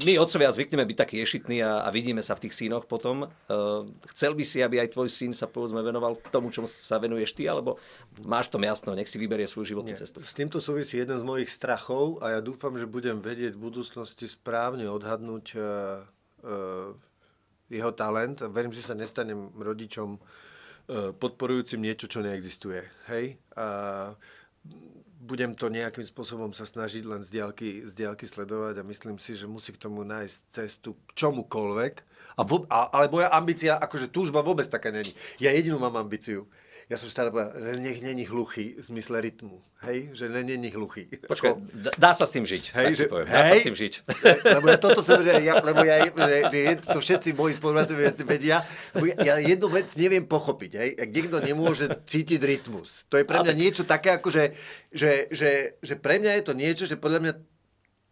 my 0.04 0.12
otcovia 0.20 0.52
zvykneme 0.52 0.84
byť 0.84 0.96
takí 0.96 1.16
ješitní 1.20 1.60
a, 1.64 1.84
a 1.84 1.88
vidíme 1.92 2.24
sa 2.24 2.32
v 2.36 2.48
tých 2.48 2.56
synoch 2.56 2.88
potom. 2.88 3.28
Uh, 3.48 3.88
chcel 4.12 4.36
by 4.36 4.44
si, 4.44 4.60
aby 4.60 4.80
aj 4.84 4.96
tvoj 4.96 5.08
syn 5.08 5.32
sa 5.32 5.48
povedzme 5.48 5.80
venoval 5.80 6.16
tomu, 6.28 6.52
čomu 6.52 6.68
sa 6.68 7.00
venuješ 7.00 7.36
ty, 7.36 7.48
alebo 7.48 7.80
máš 8.24 8.52
to 8.52 8.60
jasno, 8.60 8.92
nech 8.92 9.08
si 9.08 9.16
vyberie 9.16 9.48
svoju 9.48 9.76
životnú 9.76 9.92
Nie. 9.92 10.00
cestu? 10.00 10.20
S 10.20 10.36
týmto 10.36 10.60
súvisí 10.60 11.00
jeden 11.00 11.16
z 11.16 11.24
mojich 11.24 11.48
strachov 11.48 12.20
a 12.20 12.36
ja 12.36 12.40
dúfam, 12.44 12.76
že 12.76 12.84
budem 12.84 13.20
vedieť 13.24 13.56
v 13.56 13.64
budúcnosti 13.72 14.28
správne 14.28 14.88
odhadnúť 14.92 15.46
uh, 15.56 15.62
uh, 16.44 16.92
jeho 17.72 17.92
talent. 17.96 18.44
Verím, 18.48 18.72
že 18.72 18.84
sa 18.84 18.96
nestanem 18.96 19.52
rodičom 19.56 20.20
podporujúcim 21.20 21.84
niečo, 21.84 22.08
čo 22.08 22.24
neexistuje. 22.24 22.80
Hej? 23.12 23.36
Uh, 23.52 24.16
budem 25.28 25.52
to 25.52 25.68
nejakým 25.68 26.08
spôsobom 26.08 26.56
sa 26.56 26.64
snažiť 26.64 27.04
len 27.04 27.20
z 27.20 27.36
diálky, 27.36 27.84
z 27.84 27.92
diálky 27.92 28.24
sledovať 28.24 28.80
a 28.80 28.88
myslím 28.88 29.20
si, 29.20 29.36
že 29.36 29.44
musí 29.44 29.76
k 29.76 29.82
tomu 29.84 30.00
nájsť 30.00 30.38
cestu 30.48 30.96
k 31.04 31.20
čomukoľvek. 31.20 31.94
A, 32.38 32.42
vo, 32.48 32.64
a, 32.72 32.88
ale 32.88 33.12
moja 33.12 33.28
ambícia, 33.28 33.76
akože 33.76 34.08
túžba 34.08 34.40
vôbec 34.40 34.64
taká 34.64 34.88
není. 34.88 35.12
Ja 35.36 35.52
jedinú 35.52 35.76
mám 35.76 36.00
ambíciu 36.00 36.48
ja 36.88 36.96
som 36.96 37.12
stále 37.12 37.28
povedal, 37.28 37.52
že 37.52 37.84
nech 37.84 38.00
není 38.00 38.24
hluchý 38.24 38.80
v 38.80 38.82
zmysle 38.82 39.20
rytmu. 39.20 39.60
Hej? 39.84 40.08
Že 40.16 40.40
není 40.40 40.72
hluchý. 40.72 41.04
Počkaj, 41.28 41.52
dá 42.00 42.16
sa 42.16 42.24
s 42.24 42.32
tým 42.32 42.48
žiť. 42.48 42.64
Hej, 42.72 42.92
že, 42.96 43.04
poviem. 43.12 43.28
Dá 43.28 43.44
hej, 43.44 43.52
sa 43.52 43.54
s 43.60 43.66
tým 43.68 43.76
žiť. 43.76 43.94
Lebo 44.56 44.66
ja 44.72 44.78
toto 44.80 45.04
som, 45.04 45.20
že 45.20 45.36
ja, 45.44 45.60
lebo 45.60 45.84
ja, 45.84 46.08
že, 46.08 46.48
že 46.48 46.58
to 46.88 46.98
všetci 47.04 47.36
moji 47.36 47.60
spolupracovia 47.60 48.10
vedia, 48.24 48.58
ja, 48.96 49.14
ja 49.20 49.34
jednu 49.36 49.68
vec 49.68 49.92
neviem 50.00 50.24
pochopiť. 50.24 50.70
Hej? 50.80 50.90
Ak 50.96 51.08
niekto 51.12 51.36
nemôže 51.44 51.92
cítiť 52.08 52.40
rytmus. 52.40 53.04
To 53.12 53.20
je 53.20 53.28
pre 53.28 53.44
mňa 53.44 53.52
niečo 53.52 53.84
také, 53.84 54.16
ako 54.16 54.32
že, 54.32 54.56
že, 54.88 55.28
že, 55.28 55.76
že 55.84 55.94
pre 56.00 56.16
mňa 56.16 56.40
je 56.40 56.42
to 56.48 56.54
niečo, 56.56 56.84
že 56.88 56.96
podľa 56.96 57.20
mňa 57.20 57.32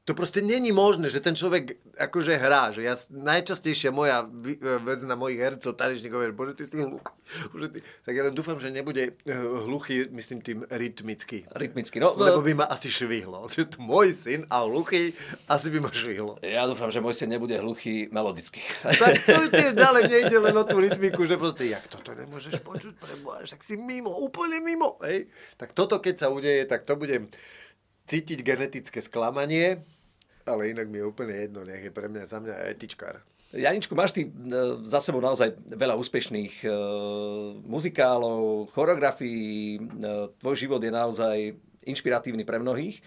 to 0.06 0.14
proste 0.14 0.38
není 0.38 0.70
možné, 0.70 1.10
že 1.10 1.18
ten 1.18 1.34
človek 1.34 1.82
akože 1.98 2.38
hrá. 2.38 2.70
Že 2.70 2.86
ja, 2.86 2.94
najčastejšia 3.10 3.90
moja 3.90 4.22
e, 4.22 4.54
vec 4.86 5.02
na 5.02 5.18
mojich 5.18 5.42
hercov, 5.42 5.74
tanečníkov 5.74 6.22
je, 6.22 6.30
bože, 6.30 6.54
ty 6.54 6.62
si 6.62 6.78
hluchý. 6.78 7.10
Ty... 7.74 7.78
Tak 8.06 8.12
ja 8.14 8.22
len 8.22 8.30
dúfam, 8.30 8.54
že 8.62 8.70
nebude 8.70 9.18
e, 9.26 9.34
hluchý, 9.66 10.06
myslím 10.14 10.46
tým 10.46 10.62
rytmicky. 10.70 11.50
Rytmicky, 11.50 11.98
no. 11.98 12.14
Lebo 12.14 12.38
by 12.38 12.62
ma 12.62 12.66
asi 12.70 12.86
švihlo. 12.86 13.42
Že 13.56 13.82
môj 13.82 14.14
syn 14.14 14.46
a 14.46 14.62
hluchý 14.62 15.10
asi 15.50 15.74
by 15.74 15.82
ma 15.82 15.90
švihlo. 15.90 16.38
Ja 16.38 16.70
dúfam, 16.70 16.86
že 16.94 17.02
môj 17.02 17.18
syn 17.18 17.34
nebude 17.34 17.58
hluchý 17.58 18.06
melodicky. 18.14 18.62
Tak 18.86 19.26
to 19.26 19.50
tiež 19.58 19.74
ďalej 19.74 20.06
nejde 20.06 20.38
len 20.38 20.54
o 20.54 20.62
tú 20.62 20.78
rytmiku, 20.78 21.26
že 21.26 21.34
proste, 21.34 21.66
jak 21.66 21.82
toto 21.90 22.14
nemôžeš 22.14 22.62
počuť, 22.62 22.94
preboha, 22.94 23.42
tak 23.42 23.66
si 23.66 23.74
mimo, 23.74 24.14
úplne 24.14 24.62
mimo. 24.62 25.02
Hej? 25.02 25.26
Tak 25.58 25.74
toto, 25.74 25.98
keď 25.98 26.14
sa 26.14 26.30
udeje, 26.30 26.62
tak 26.62 26.86
to 26.86 26.94
budem 26.94 27.26
cítiť 28.06 28.38
genetické 28.46 29.02
sklamanie, 29.02 29.82
ale 30.46 30.70
inak 30.70 30.86
mi 30.86 31.02
je 31.02 31.10
úplne 31.10 31.34
jedno, 31.34 31.66
nech 31.66 31.82
je 31.82 31.92
pre 31.92 32.06
mňa 32.06 32.22
za 32.22 32.38
mňa 32.38 32.70
etičkár. 32.72 33.18
Janičku, 33.54 33.94
máš 33.94 34.14
ty 34.14 34.26
e, 34.26 34.30
za 34.82 34.98
sebou 34.98 35.22
naozaj 35.22 35.54
veľa 35.70 35.94
úspešných 35.94 36.66
uh, 36.66 36.74
muzikálov, 37.62 38.68
choreografií, 38.74 39.78
uh, 39.78 40.28
tvoj 40.42 40.56
život 40.58 40.82
je 40.82 40.90
naozaj 40.90 41.36
inšpiratívny 41.86 42.42
pre 42.42 42.58
mnohých. 42.58 42.98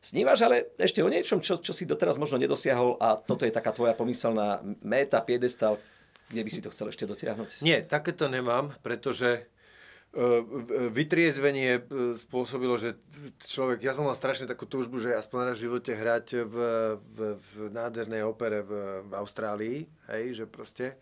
Snívaš 0.00 0.44
ale 0.44 0.72
ešte 0.76 1.00
o 1.00 1.08
niečom, 1.08 1.40
čo, 1.40 1.60
čo 1.60 1.72
si 1.72 1.88
doteraz 1.88 2.20
možno 2.20 2.36
nedosiahol 2.36 3.00
a 3.00 3.16
toto 3.16 3.48
je 3.48 3.52
taká 3.52 3.72
tvoja 3.72 3.96
pomyselná 3.96 4.60
méta, 4.84 5.20
piedestal, 5.24 5.80
kde 6.28 6.44
by 6.44 6.50
si 6.52 6.60
to 6.60 6.72
chcel 6.72 6.92
ešte 6.92 7.08
dotiahnuť? 7.08 7.64
Nie, 7.64 7.84
takéto 7.84 8.28
nemám, 8.28 8.76
pretože 8.84 9.48
E, 9.59 9.59
vytriezvenie 10.90 11.78
e, 11.78 11.82
spôsobilo, 12.18 12.74
že 12.74 12.98
človek, 13.46 13.86
ja 13.86 13.94
som 13.94 14.02
mal 14.02 14.18
strašne 14.18 14.50
takú 14.50 14.66
túžbu, 14.66 14.98
že 14.98 15.14
aspoň 15.14 15.54
raz 15.54 15.56
v 15.62 15.70
živote 15.70 15.94
hrať 15.94 16.26
v, 16.50 16.54
v, 16.98 17.18
v 17.38 17.52
nádhernej 17.70 18.26
opere 18.26 18.66
v, 18.66 19.06
v 19.06 19.12
Austrálii, 19.14 19.86
hej, 20.10 20.42
že 20.42 20.44
proste, 20.50 20.98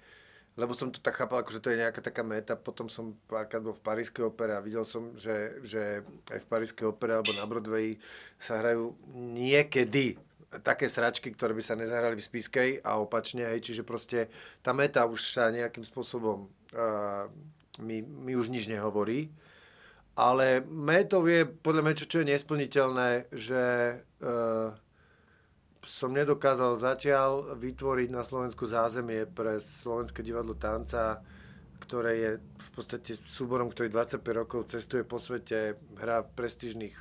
lebo 0.60 0.76
som 0.76 0.92
to 0.92 1.00
tak 1.00 1.16
chápal, 1.16 1.40
že 1.48 1.64
to 1.64 1.72
je 1.72 1.80
nejaká 1.80 2.04
taká 2.04 2.20
meta, 2.20 2.52
potom 2.52 2.92
som 2.92 3.16
párkrát 3.24 3.64
bol 3.64 3.72
v 3.72 3.80
Parískej 3.80 4.28
opere 4.28 4.52
a 4.52 4.60
videl 4.60 4.84
som, 4.84 5.16
že, 5.16 5.56
že 5.64 6.04
aj 6.28 6.44
v 6.44 6.50
Parískej 6.52 6.92
opere 6.92 7.16
alebo 7.16 7.32
na 7.32 7.48
Broadway 7.48 7.96
sa 8.36 8.60
hrajú 8.60 8.92
niekedy 9.16 10.20
také 10.60 10.84
sračky, 10.84 11.32
ktoré 11.32 11.56
by 11.56 11.64
sa 11.64 11.80
nezahrali 11.80 12.16
v 12.16 12.28
Spiskej 12.28 12.70
a 12.84 13.00
opačne, 13.00 13.48
hej, 13.56 13.72
čiže 13.72 13.88
proste 13.88 14.28
tá 14.60 14.76
meta 14.76 15.08
už 15.08 15.32
sa 15.32 15.48
nejakým 15.48 15.84
spôsobom 15.84 16.48
uh, 16.76 17.28
mi, 17.78 18.02
mi 18.02 18.34
už 18.34 18.50
nič 18.50 18.66
nehovorí. 18.68 19.30
Ale 20.18 20.66
métov 20.66 21.30
je 21.30 21.46
podľa 21.46 21.82
mňa 21.86 21.94
čo, 21.94 22.06
čo 22.10 22.18
je 22.22 22.30
nesplniteľné, 22.34 23.10
že 23.30 23.62
e, 23.94 23.96
som 25.86 26.10
nedokázal 26.10 26.74
zatiaľ 26.74 27.54
vytvoriť 27.54 28.08
na 28.10 28.26
Slovensku 28.26 28.66
zázemie 28.66 29.30
pre 29.30 29.62
Slovenské 29.62 30.26
divadlo 30.26 30.58
tanca, 30.58 31.22
ktoré 31.78 32.12
je 32.18 32.30
v 32.42 32.70
podstate 32.74 33.14
súborom, 33.14 33.70
ktorý 33.70 33.94
25 33.94 34.20
rokov 34.34 34.60
cestuje 34.74 35.06
po 35.06 35.22
svete, 35.22 35.78
hrá 36.02 36.26
v 36.26 36.34
prestížnych 36.34 36.98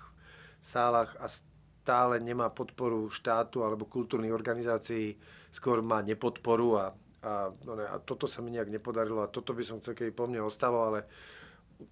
sálach 0.62 1.18
a 1.18 1.26
stále 1.26 2.22
nemá 2.22 2.54
podporu 2.54 3.10
štátu 3.10 3.66
alebo 3.66 3.90
kultúrnych 3.90 4.36
organizácií, 4.36 5.18
skôr 5.50 5.82
má 5.82 6.06
nepodporu 6.06 6.70
a 6.78 6.86
a, 7.24 7.50
no 7.66 7.74
ne, 7.74 7.86
a 7.86 7.98
toto 7.98 8.30
sa 8.30 8.46
mi 8.46 8.54
nejak 8.54 8.70
nepodarilo 8.70 9.26
a 9.26 9.32
toto 9.32 9.58
by 9.58 9.64
som 9.66 9.82
chcel, 9.82 9.98
keby 9.98 10.12
po 10.14 10.30
mne 10.30 10.46
ostalo, 10.46 10.86
ale 10.86 11.10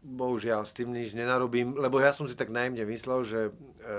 bohužiaľ 0.02 0.66
s 0.66 0.74
tým 0.74 0.90
nič 0.90 1.14
nenarobím, 1.14 1.78
lebo 1.78 2.02
ja 2.02 2.10
som 2.10 2.26
si 2.26 2.34
tak 2.34 2.50
najmne 2.50 2.90
myslel, 2.90 3.22
že, 3.22 3.42
e, 3.86 3.98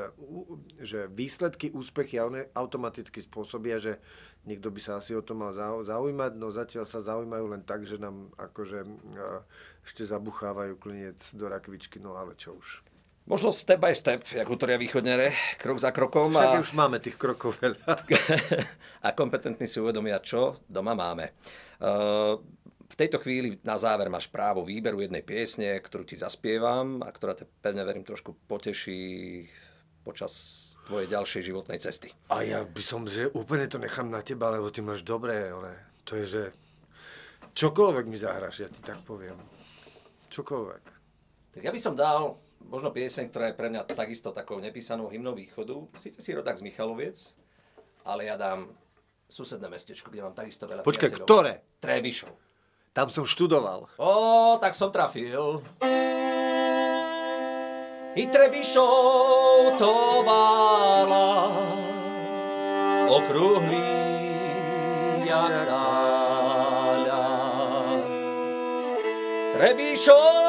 že 0.83 1.07
výsledky, 1.07 1.71
úspechy 1.71 2.19
automaticky 2.55 3.23
spôsobia, 3.23 3.79
že 3.79 4.03
niekto 4.47 4.75
by 4.75 4.81
sa 4.83 4.99
asi 4.99 5.15
o 5.15 5.23
to 5.23 5.39
mal 5.39 5.55
zaujímať, 5.55 6.33
no 6.35 6.51
zatiaľ 6.51 6.91
sa 6.91 6.99
zaujímajú 6.99 7.47
len 7.55 7.63
tak, 7.63 7.87
že 7.87 8.03
nám 8.03 8.35
akože 8.35 8.83
e, 8.83 8.89
ešte 9.87 10.03
zabuchávajú 10.03 10.75
kliniec 10.79 11.23
do 11.39 11.47
rakvičky, 11.47 12.03
no 12.03 12.19
ale 12.19 12.35
čo 12.35 12.59
už. 12.59 12.83
Možno 13.27 13.51
step 13.51 13.83
by 13.83 13.91
step, 13.91 14.23
ako 14.39 14.55
hovoria 14.55 14.79
východnere, 14.79 15.35
krok 15.59 15.83
za 15.83 15.91
krokom. 15.91 16.31
Však 16.31 16.57
a... 16.57 16.63
už 16.63 16.71
máme 16.79 17.03
tých 17.03 17.19
krokov 17.19 17.59
veľa. 17.59 17.83
a 19.07 19.09
kompetentní 19.19 19.67
si 19.67 19.83
uvedomia, 19.83 20.23
čo 20.23 20.63
doma 20.71 20.95
máme. 20.95 21.35
Uh, 21.83 22.39
v 22.87 22.95
tejto 22.95 23.19
chvíli 23.19 23.59
na 23.67 23.75
záver 23.75 24.07
máš 24.07 24.31
právo 24.31 24.63
výberu 24.63 25.03
jednej 25.03 25.27
piesne, 25.27 25.75
ktorú 25.83 26.07
ti 26.07 26.15
zaspievam 26.15 27.03
a 27.03 27.11
ktorá 27.11 27.35
te 27.35 27.51
pevne 27.59 27.83
verím 27.83 28.07
trošku 28.07 28.47
poteší 28.47 29.43
počas 30.07 30.63
tvojej 30.87 31.11
ďalšej 31.11 31.43
životnej 31.51 31.83
cesty. 31.83 32.15
A 32.31 32.47
ja 32.47 32.63
by 32.63 32.79
som, 32.79 33.11
že 33.11 33.27
úplne 33.35 33.67
to 33.67 33.83
nechám 33.83 34.07
na 34.07 34.23
teba, 34.23 34.55
lebo 34.55 34.71
ty 34.71 34.87
máš 34.87 35.03
dobré, 35.03 35.51
ale 35.51 35.99
to 36.07 36.15
je, 36.23 36.27
že 36.31 36.43
čokoľvek 37.59 38.07
mi 38.07 38.15
zahraš, 38.15 38.63
ja 38.63 38.71
ti 38.71 38.79
tak 38.87 39.03
poviem. 39.03 39.35
Čokoľvek. 40.31 40.85
Tak 41.59 41.61
ja 41.67 41.75
by 41.75 41.81
som 41.83 41.99
dal 41.99 42.46
možno 42.67 42.91
pieseň, 42.91 43.31
ktorá 43.31 43.51
je 43.51 43.59
pre 43.59 43.69
mňa 43.71 43.87
takisto 43.87 44.35
takou 44.35 44.59
nepísanou 44.59 45.09
hymnou 45.09 45.35
východu. 45.35 45.87
Sice 45.95 46.19
si 46.19 46.31
rodák 46.35 46.59
z 46.59 46.67
Michaloviec, 46.67 47.17
ale 48.03 48.31
ja 48.31 48.37
dám 48.39 48.71
susedné 49.27 49.67
mestečko, 49.67 50.11
kde 50.11 50.23
mám 50.23 50.35
takisto 50.35 50.67
veľa 50.71 50.87
Počkaj, 50.87 51.11
ktoré? 51.23 51.63
Trebišov. 51.83 52.31
Tam 52.95 53.11
som 53.11 53.27
študoval. 53.29 53.91
Ó, 53.99 54.11
tak 54.63 54.73
som 54.73 54.89
trafil. 54.95 55.61
I 58.17 58.25
Trebišov 58.33 59.77
to 59.77 60.25
vála 60.25 61.53
okrúhlý 63.07 63.93
jak 65.29 65.55
táľa. 65.69 67.25
Trebišov 69.53 70.46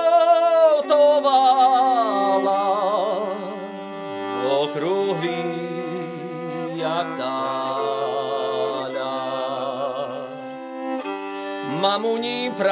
Mamuní 12.58 12.65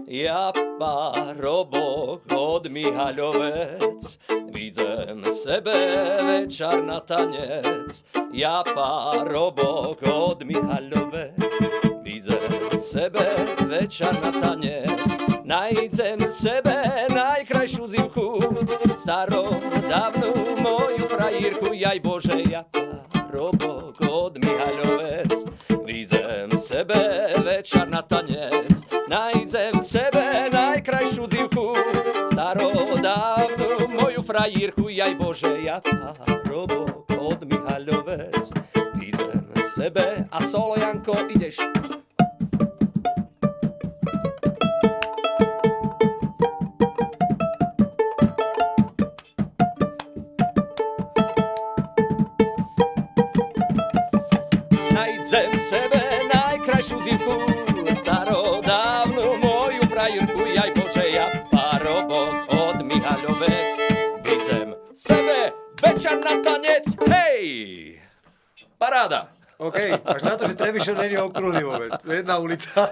Ja 0.09 0.57
parobok 0.81 2.25
od 2.33 2.65
Mihaľovec, 2.73 4.01
Vidím 4.01 4.22
sebe 5.33 5.73
večer 6.27 6.85
na 6.85 7.01
tanec, 7.01 8.05
ja 8.33 8.63
parobok 8.75 10.03
od 10.05 10.45
Mihaľovec. 10.45 11.41
Vidím 12.05 12.77
sebe 12.77 13.57
večer 13.65 14.13
na 14.21 14.33
tanec, 14.33 15.01
najdem 15.45 16.29
sebe 16.29 16.85
najkrajšiu 17.09 17.89
zimku, 17.89 18.45
starou 18.95 19.57
dávnu 19.89 20.61
moju 20.61 21.09
frajírku, 21.09 21.73
jaj 21.73 22.01
Bože, 22.01 22.37
ja 22.53 22.65
parobok 23.13 23.97
od 24.05 24.37
Mihaľovec. 24.37 25.33
Vidím 25.85 26.53
sebe 26.61 27.33
večer 27.41 27.89
na 27.89 28.03
tanec, 28.05 28.85
najdem 29.09 29.81
sebe 29.81 30.53
najkrajšiu 30.53 31.25
zivku, 31.25 31.73
starodávnu 32.29 33.52
moju 34.43 34.53
frajírku, 34.53 34.89
jaj 34.89 35.15
Bože, 35.15 35.63
ja 35.63 35.81
parobok 35.81 37.07
od 37.21 37.47
Mihaľovec. 37.47 38.51
Vidím 38.99 39.47
sebe 39.75 40.27
a 40.31 40.43
solo 40.43 40.75
Janko, 40.77 41.15
ideš. 41.31 41.57
Najdem 54.91 55.53
sebe 55.71 56.03
najkrajšiu 56.35 56.99
zimku, 57.07 57.62
večer 66.13 66.25
na 66.25 66.37
tanec, 66.45 66.85
hej! 67.09 67.43
Paráda! 68.77 69.33
OK, 69.57 69.79
až 70.05 70.21
na 70.27 70.35
to, 70.37 70.45
že 70.51 70.59
Trebišov 70.59 70.99
není 70.99 71.17
okrúhly 71.17 71.63
vôbec. 71.65 71.97
Jedna 72.05 72.37
ulica. 72.39 72.69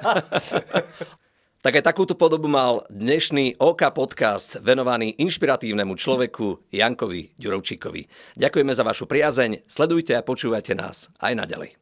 Tak 1.60 1.76
aj 1.76 1.92
takúto 1.92 2.16
podobu 2.16 2.48
mal 2.48 2.88
dnešný 2.88 3.60
OK 3.60 3.84
podcast 3.92 4.64
venovaný 4.64 5.12
inšpiratívnemu 5.20 5.92
človeku 5.92 6.72
Jankovi 6.72 7.36
Ďurovčíkovi. 7.36 8.32
Ďakujeme 8.40 8.72
za 8.72 8.80
vašu 8.80 9.04
priazeň, 9.04 9.68
sledujte 9.68 10.16
a 10.16 10.24
počúvajte 10.24 10.72
nás 10.72 11.12
aj 11.20 11.36
naďalej. 11.36 11.76